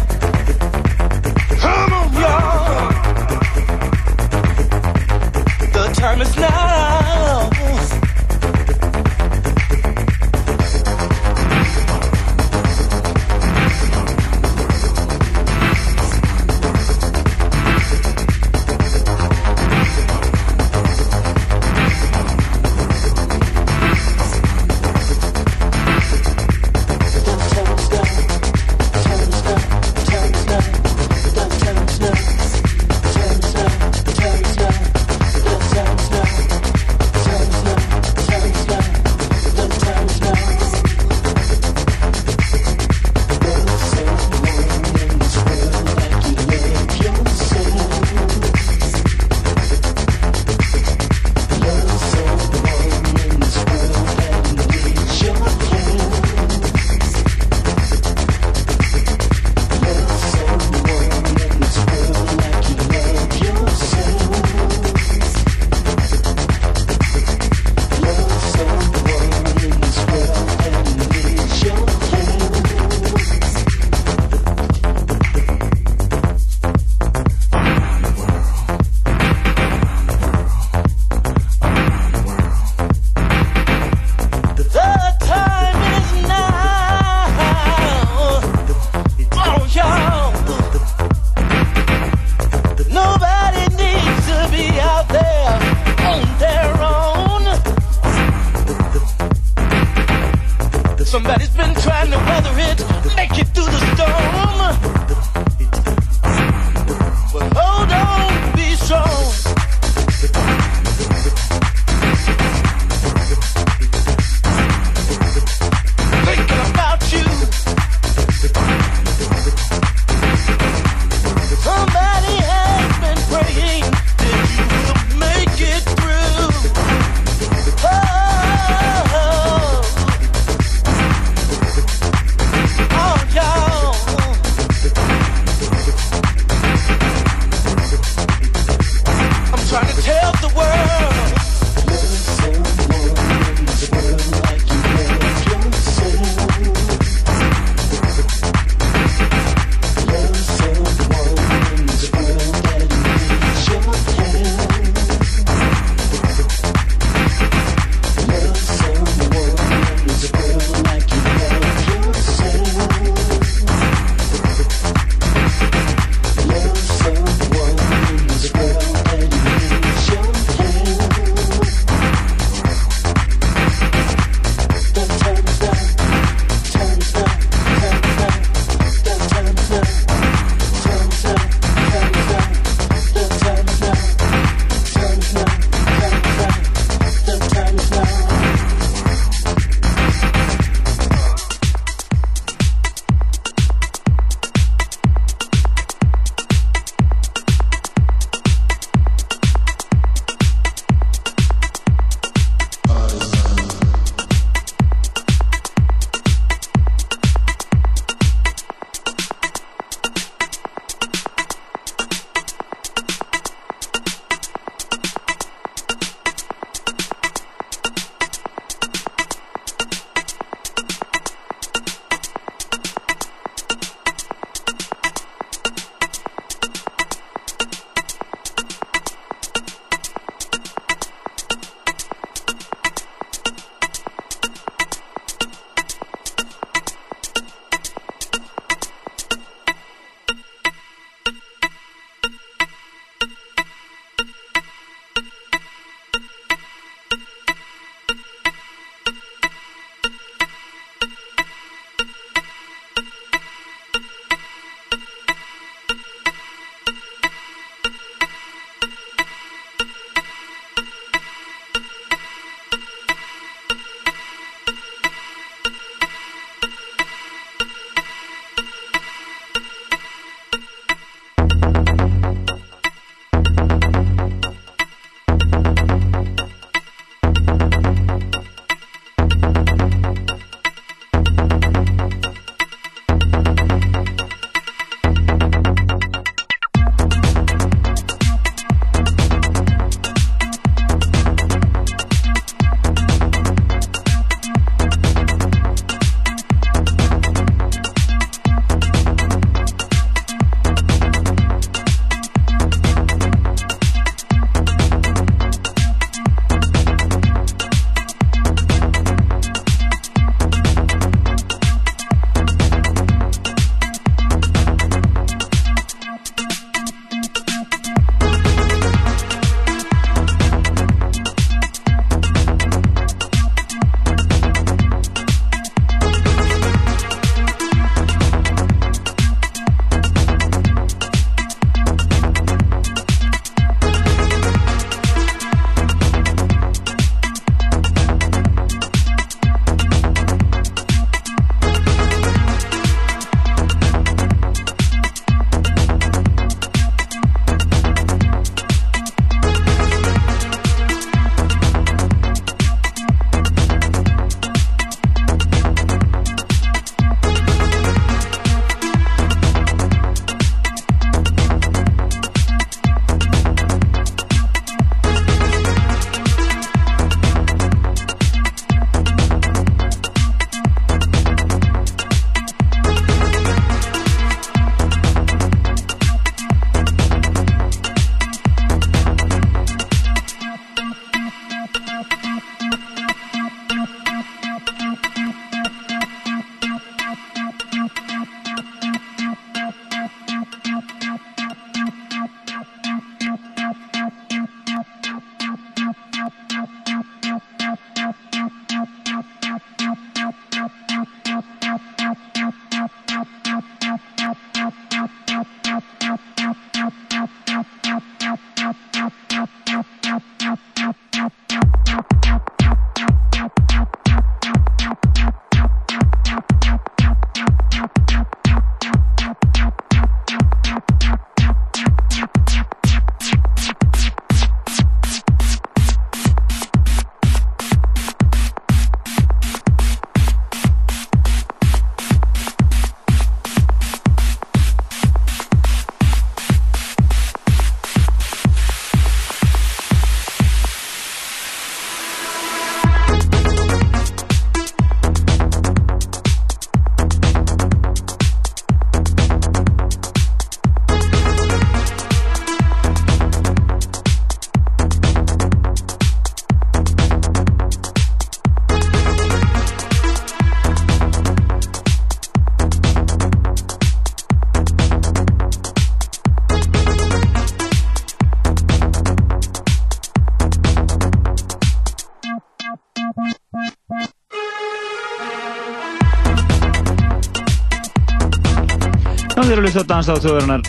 [479.48, 480.62] Eru að hlusta á dansa á þjóðarinnar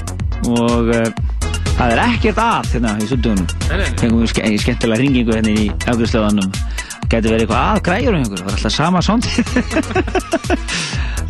[0.56, 1.10] og uh,
[1.76, 3.90] það er ekkert að hérna í nei.
[4.00, 6.54] Fengum við ske skemmtilega ringingu hérna í afgjörðstöðanum.
[7.10, 9.32] Gæti verið eitthvað að græjur um ykkur, það er alltaf sama sondi.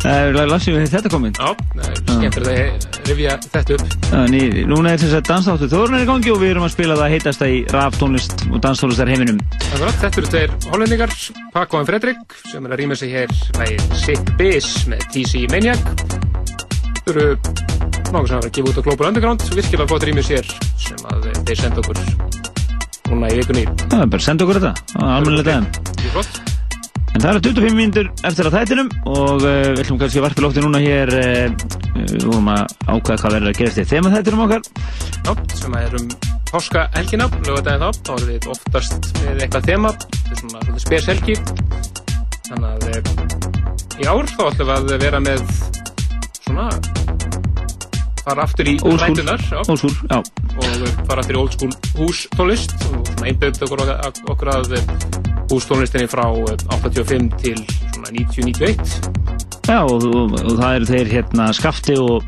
[0.00, 1.34] Það er lansið við þetta komin.
[1.36, 3.96] Já, það er skemmtilegt að rifja þetta upp.
[4.06, 7.12] Þannig, núna er þess að dansáttu þjóðarinnar í gangi og við erum að spila það
[7.16, 9.42] heitasta í raf tónlist og danstónlistar heiminum.
[9.74, 11.12] Þetta eru tveir hollendingar,
[11.52, 15.99] Paco og Fredrik, sem er að rýma sig hér lægið Sick Biz með TC Maniac.
[17.10, 17.26] Eru
[18.10, 21.26] nokkuð sem er að gefa út á Global Underground, virkilega gott rýmið sér sem að
[21.48, 21.98] þeir senda okkur
[23.10, 23.64] núna í vikunni.
[23.86, 24.72] Það er bara að senda okkur þetta,
[26.14, 26.40] flott.
[27.10, 30.44] En það eru 25 mínútur eftir að þættinum og uh, við ætlum kannski að varpa
[30.44, 31.54] lófti núna hér uh,
[31.96, 34.62] við vorum að ákvæða hvað verður að gerast í þema þættinum okkar
[35.26, 36.06] Já, sem að er um
[36.50, 39.92] páska helgina, lögadaginn þá, þá erum við oftast með eitthvað þema,
[40.30, 41.36] svona svona spes helgi.
[42.46, 43.12] Þannig að eh,
[44.02, 45.44] í ár þá ætlum við að vera með
[46.50, 46.68] svona
[48.20, 53.62] fara aftur í rætunar og eh, fara aftur í old school hústónlist og svona einbjönd
[53.64, 53.82] okkur,
[54.34, 54.84] okkur að eh,
[55.50, 57.62] hústónlistinni frá eh, 85 til
[57.94, 59.18] svona 90-91
[59.70, 62.20] Já, og, og, og það eru þeir hérna Skafti og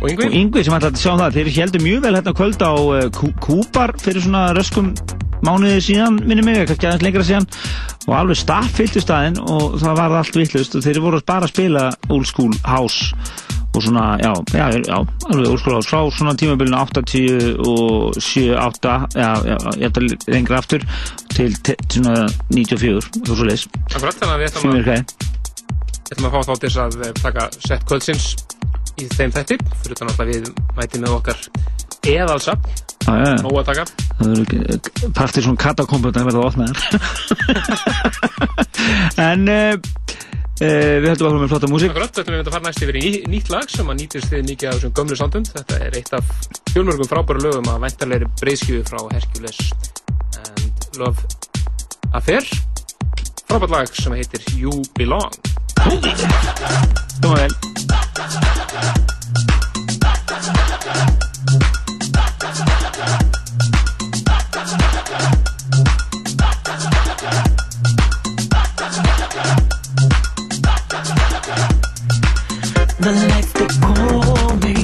[0.00, 1.34] og Yngvi, og Yngvi sem ætla að sjá um það.
[1.36, 2.72] Þeir heldur mjög vel hérna kvöld á
[3.12, 4.94] Kú- Kúpar fyrir svona röskum
[5.46, 7.48] mánuði síðan, minni mig, kannski aðeins lengra síðan
[8.06, 11.54] og alveg staffyllt í staðinn og það var allt vittlust og þeir voru bara að
[11.54, 13.12] spila old school house
[13.70, 14.96] og svona, já, já, já,
[15.30, 15.86] alveg old school house.
[15.86, 20.86] Frá svona tímabilinu 80 og 7, 8 já, já, ég ætla lengra aftur
[21.36, 21.54] til
[21.86, 25.28] svona 94 og svo akkurat þannig að við ætlum
[26.10, 28.24] sem að, fá þá til þess að eh, taka sett kvöldsins
[28.98, 31.44] í þeim þætti, fyrir þannig að við mætum með okkar
[33.06, 33.34] já, já.
[33.44, 33.84] nóg að taka
[34.20, 36.78] Það partir svona katakombut að verða opnaðar
[39.30, 39.74] En uh,
[40.60, 43.12] uh, við höldum áfram með flotta músík þetta myndum að fara næst yfir í ný,
[43.34, 45.44] nýtt lag sem að nýtist þið mikið af þessum gömlu sándum.
[45.48, 46.24] Þetta er eitt af
[46.72, 49.58] fjölmörgum frábæru lögum að væntarlegri breyðskjöfu frá Hercules
[50.42, 51.20] and Love
[52.12, 52.44] Affair.
[53.46, 55.32] Frábært lag sem heitir You Belong.
[57.20, 57.48] Hljóma
[73.00, 74.74] The lights they call me,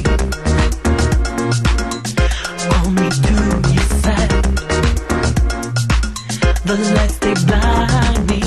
[2.65, 3.35] call me to
[3.73, 4.31] your side.
[6.65, 8.41] The lights they blind me,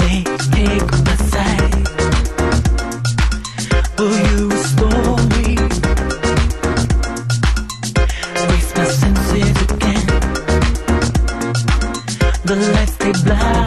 [0.00, 0.18] they
[0.56, 1.84] take my.
[3.98, 5.48] Will you restore me?
[8.48, 10.06] Raise my senses again.
[12.44, 13.65] The lights they blind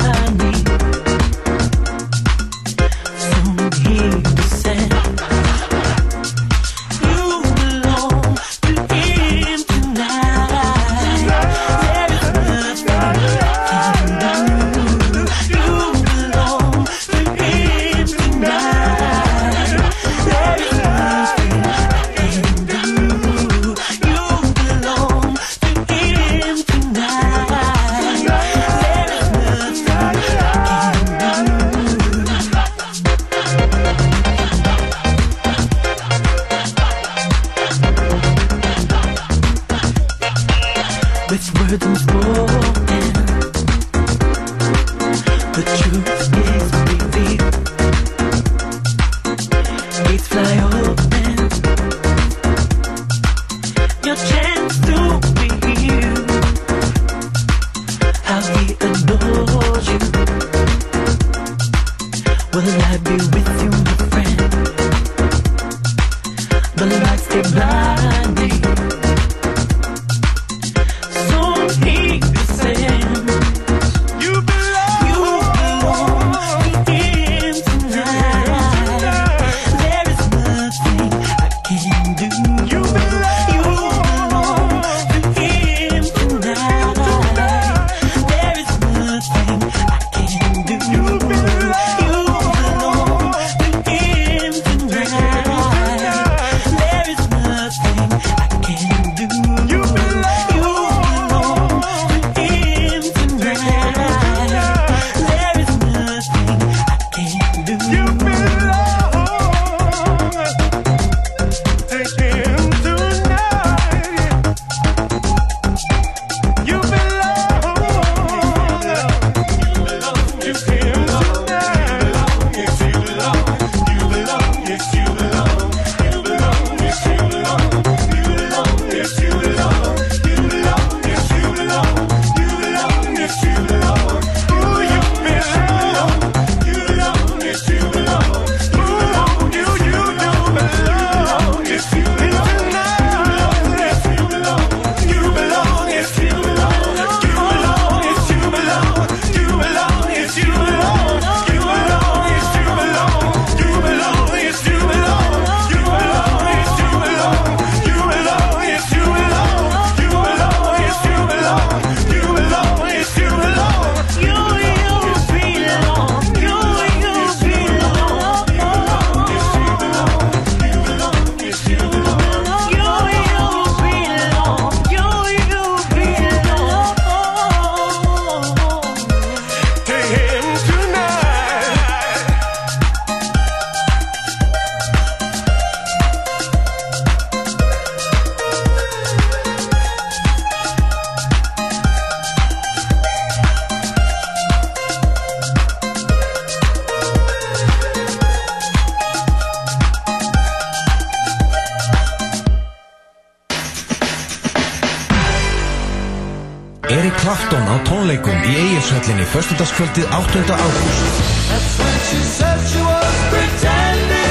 [209.29, 210.39] Föstudagskvöldið 8.
[210.57, 211.17] ágúst.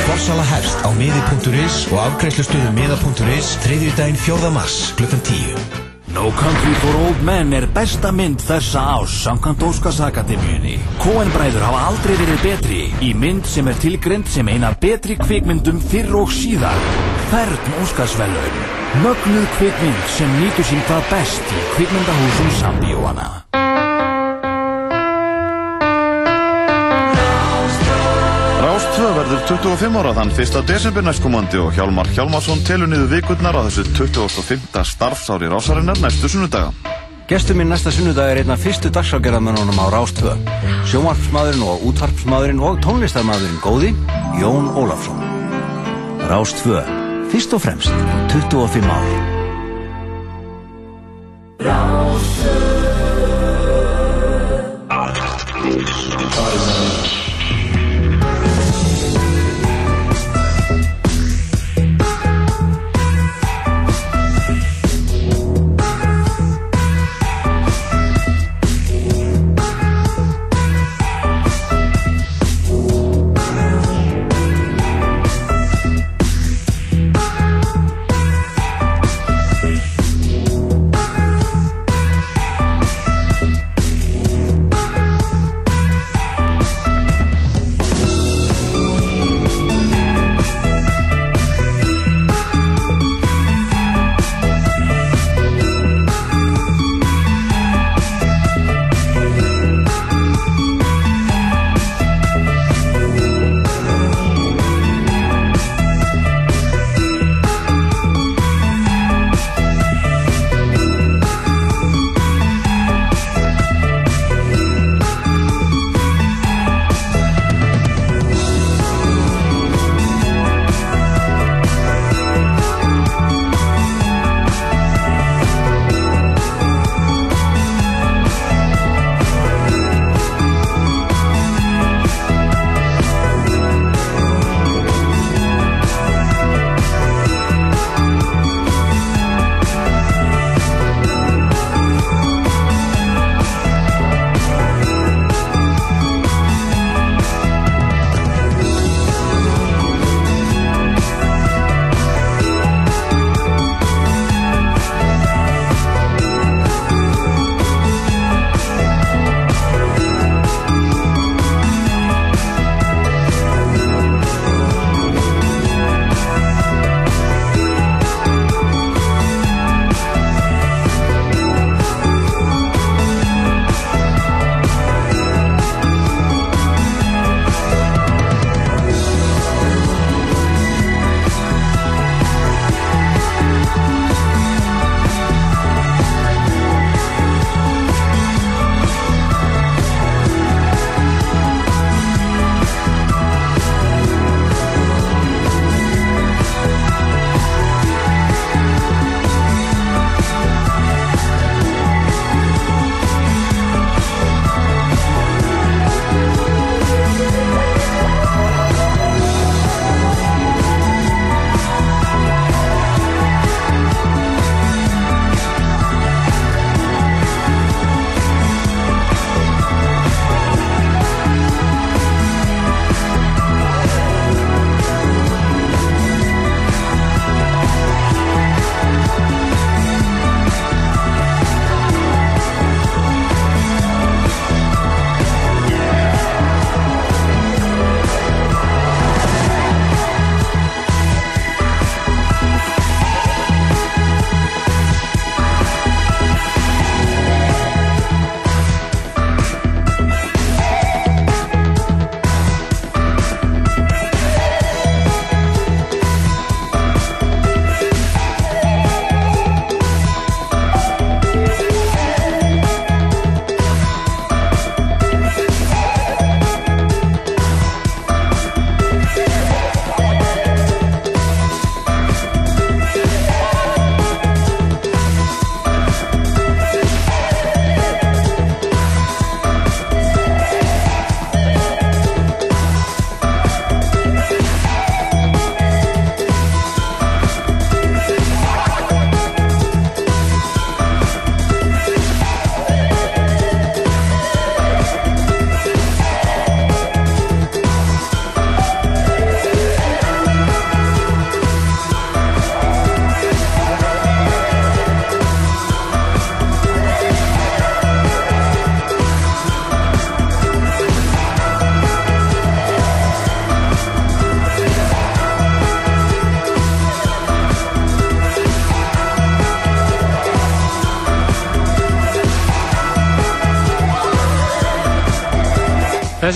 [0.09, 4.51] Forsala hefst á miði.is og afgreiðslustöðu miða.is þriðjudaginn 4.
[4.51, 5.87] mars klukkan 10.
[6.16, 10.81] No Country for Old Men er besta mynd þessa ás samkvæmt Óskarsakademíunni.
[10.99, 15.79] Coen bræður hafa aldrei verið betri í mynd sem er tilgrind sem eina betri kvikmyndum
[15.79, 16.87] fyrr og síðar.
[17.31, 18.62] Fern Óskarsvelun.
[19.05, 23.38] Mögnuð kvikmynd sem nýtur sín hvað best í kvikmyndahúsum sambíóana.
[29.29, 30.55] Verður 25 ára þann 1.
[30.69, 34.81] desember næstkomandi og Hjálmar Hjálmarsson telur niður vikurnar á þessu 25.
[34.89, 36.73] starfsári rásarinnar næstu sunnudaga.
[37.29, 40.33] Gestur minn næsta sunnudag er einn af fyrstu dagságerðamennunum á Rástvö.
[40.89, 43.93] Sjómarpsmaðurinn og útvarpsmaðurinn og tónlistarmaðurinn góði,
[44.41, 45.21] Jón Ólafsson.
[46.31, 46.87] Rástvö.
[47.29, 47.93] Fyrst og fremst,
[48.33, 49.38] 25 ár.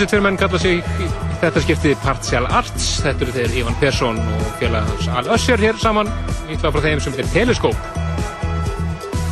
[0.02, 0.80] Þessi tveir menn kalla sig
[1.38, 2.86] þetta skipti Partial Arts.
[3.04, 6.08] Þetta eru þeir Ivan Persson og félag hans Al Össjar hér saman.
[6.50, 7.84] Ítla frá þeim sem heitir Teleskóp.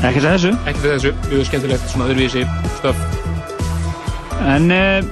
[0.07, 0.53] Ekki til þessu.
[0.71, 2.45] Ekki til þessu, mjög skemmtilegt, svona öðruvísi
[2.77, 3.03] stöf.
[4.47, 5.11] En uh,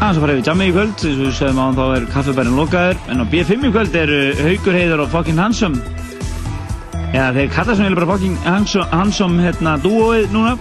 [0.00, 2.58] aðeins að fara yfir jammi í kvöld, eins og við segðum á þá er kaffebærin
[2.58, 5.78] lokaður, en á B5 í kvöld er Haukur Heiðar og Fucking Handsome.
[7.14, 10.56] Já, þeir kalla sem vilja bara Fucking Handsome, handsome hérna, dúóið núna.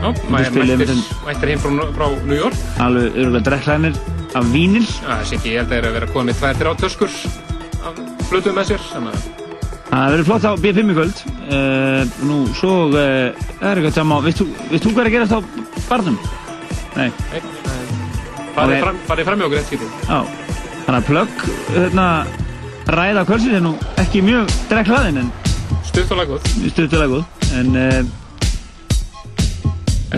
[0.00, 1.00] Já, mæ- spila mættir,
[1.30, 2.56] mættir heim frá, frá New York.
[2.82, 3.98] alveg örgulega drekklaðinir
[4.38, 4.86] af vínil.
[4.86, 7.14] Já, þessi ekki, ég held að þeir eru að vera komið tvær, þrjá töskur
[7.86, 8.00] af
[8.30, 8.84] blötuð með sér.
[9.90, 11.22] Það verður flott á B5 í kvöld.
[11.50, 13.00] Uh, nú, svo uh,
[13.58, 15.40] er eitthvað jamma á, veist þú, hvað er að gerast á
[15.88, 16.18] barnum?
[16.94, 17.08] Nei.
[17.32, 17.40] Nei,
[18.60, 18.70] Ok.
[18.82, 19.88] fram, farið fram í okkur eitt skipti.
[20.06, 20.20] Já,
[20.84, 21.44] þannig að plögg
[21.74, 22.06] hérna,
[22.90, 25.30] ræða á kvöldsins er nú ekki mjög drekklaðinn en
[25.90, 26.48] Stutt og laggóð.
[26.70, 27.24] stuttulega góð
[27.58, 28.00] en uh,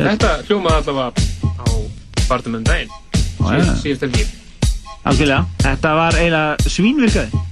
[0.03, 1.11] En þetta hljómaði allavega
[1.63, 1.67] á
[2.29, 2.91] barnum um daginn.
[3.83, 4.25] Síðust helgi.
[5.07, 7.43] algjörlega, þetta var eiginlega svínvirkaði.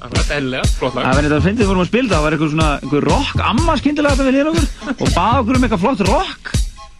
[0.00, 1.04] Akkurat, eðlilega, flott lag.
[1.04, 3.72] Það var þetta að fyndið vorum að spila það var eitthvað svona, einhver rock, amma
[3.76, 6.42] skyndilega þetta við lýra okkur og baða okkur um eitthvað flott rock.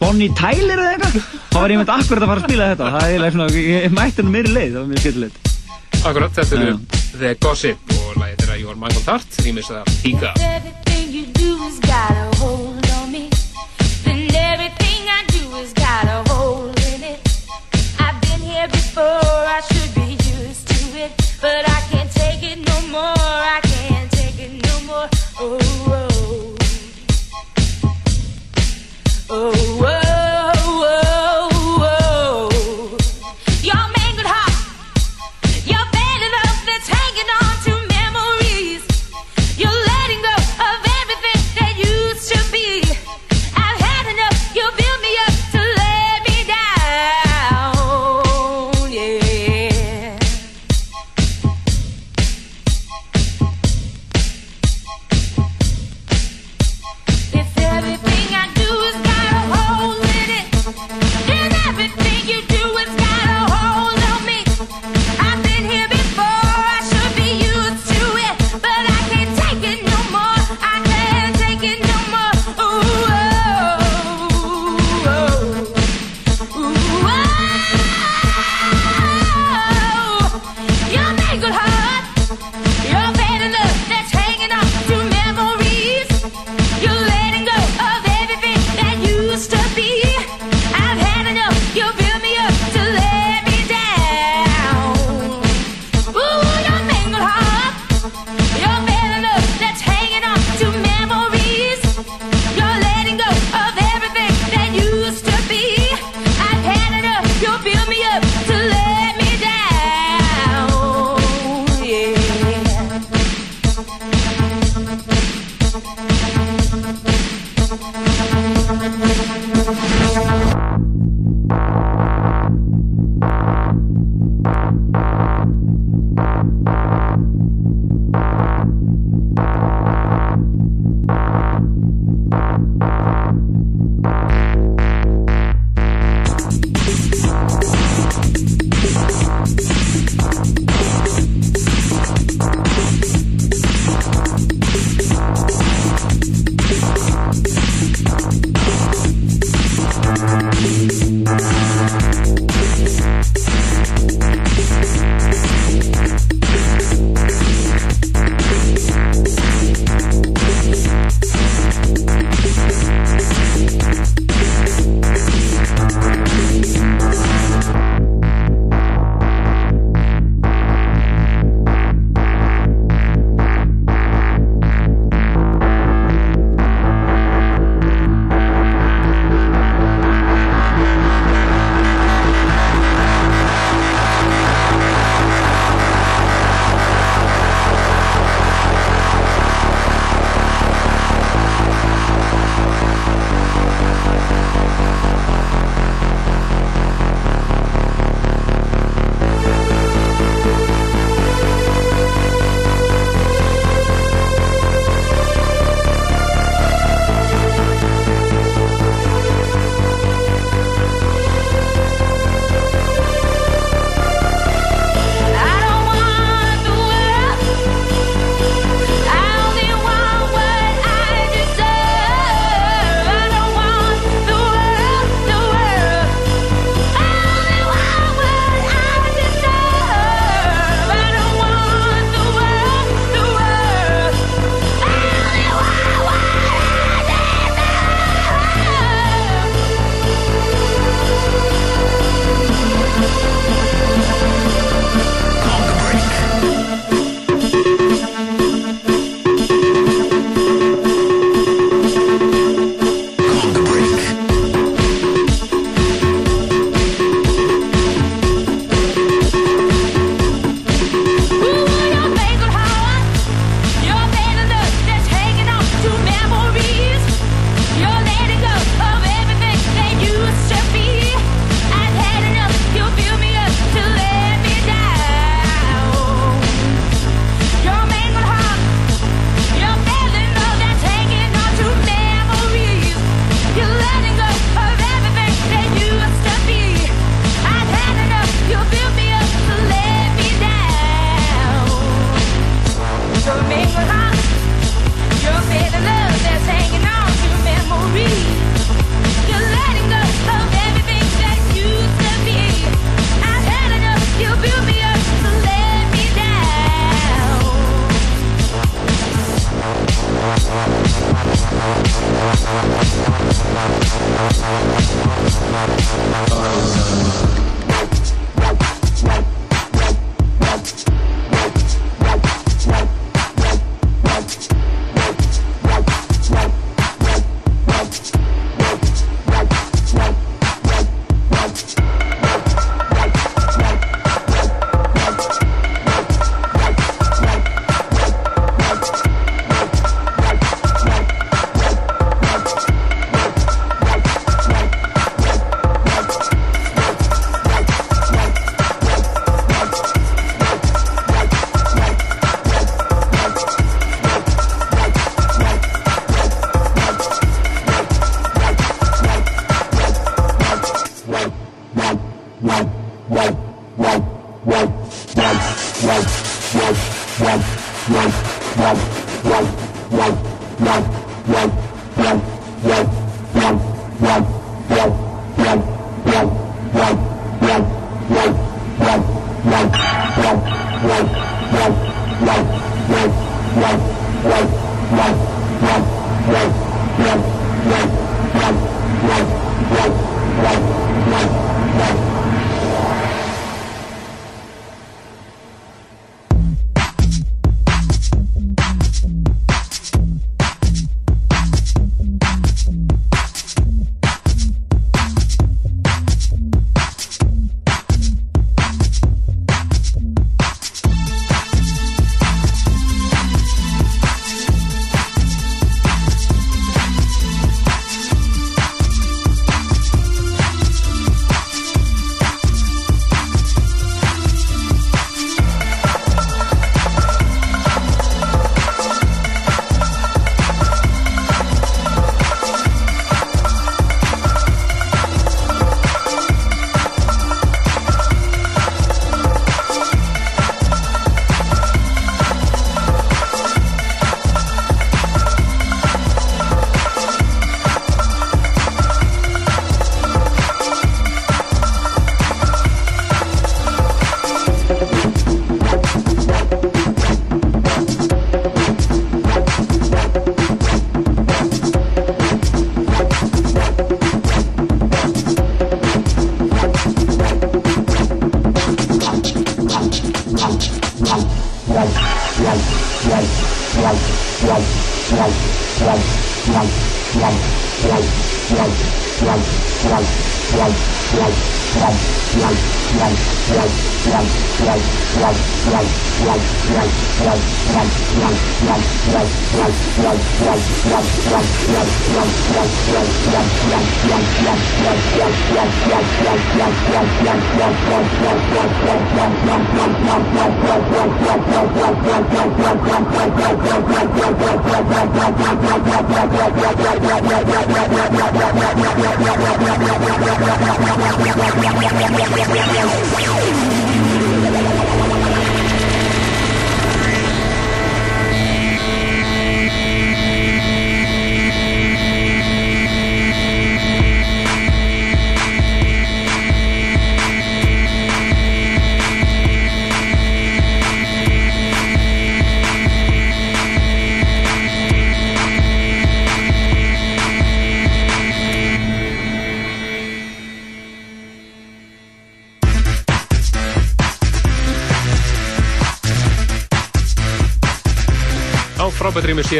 [0.01, 1.13] Bonnie Tyler eða eitthvað.
[1.51, 2.91] Þá var ég myndi akkurat að fara að spila þetta.
[2.95, 5.35] Það er eiginlega svona, ég, mætti henni meiri leið það var mjög skemmtilegt.
[6.01, 6.73] Akkurat, þetta eru
[7.17, 10.71] The Gossip og lagið þeirra Jóhann Michael Tart, rýmis það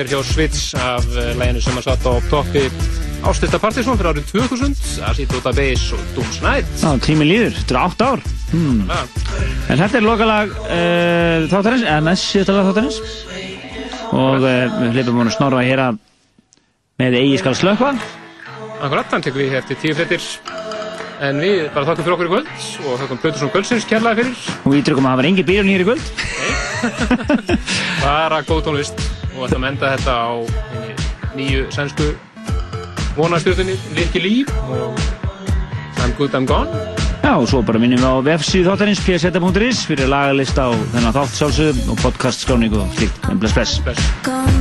[0.01, 2.63] sér hjá Svits af uh, læginu sem að satt á toppi
[3.21, 8.01] Ástyrsta Partisón fyrir árið 2000 Asítota Base og Doom Já, tími líður, þetta er átt
[8.01, 8.23] ár.
[8.49, 8.80] Hmm.
[9.69, 12.97] En þetta er lokalag uh, þáttarins, eða næst síðasta lag þáttarins.
[14.09, 16.01] Og uh, við hlipum múin að snorra hér að
[17.01, 17.93] með eigi skal slökva
[18.81, 20.25] Akkurat, þannig tekum við eftir tíu frettir
[21.21, 22.51] en við bara þakkum fyrir okkur í kvöld
[22.89, 24.45] og þakkum Plötusson Kvöldsins kærlega fyrir.
[24.65, 26.13] Og ítrykkum að það var engin bílun hér í kvöld.
[28.01, 29.00] Bara góð tónlist
[29.41, 30.29] og ætlum að enda þetta á
[31.33, 32.11] nýju sænsku
[33.17, 34.99] vonarstjórnunni Lirki Líf og
[36.01, 36.69] I'm Good I'm Gone
[37.21, 41.37] Já, og svo bara minnum við á vefsíð þáttarins pseta.is fyrir lagalista á þennan þátt
[41.37, 43.29] sjálfsögum og podcast skráningu og slíkt.
[43.29, 43.77] En bless, bless.
[43.85, 44.60] bless.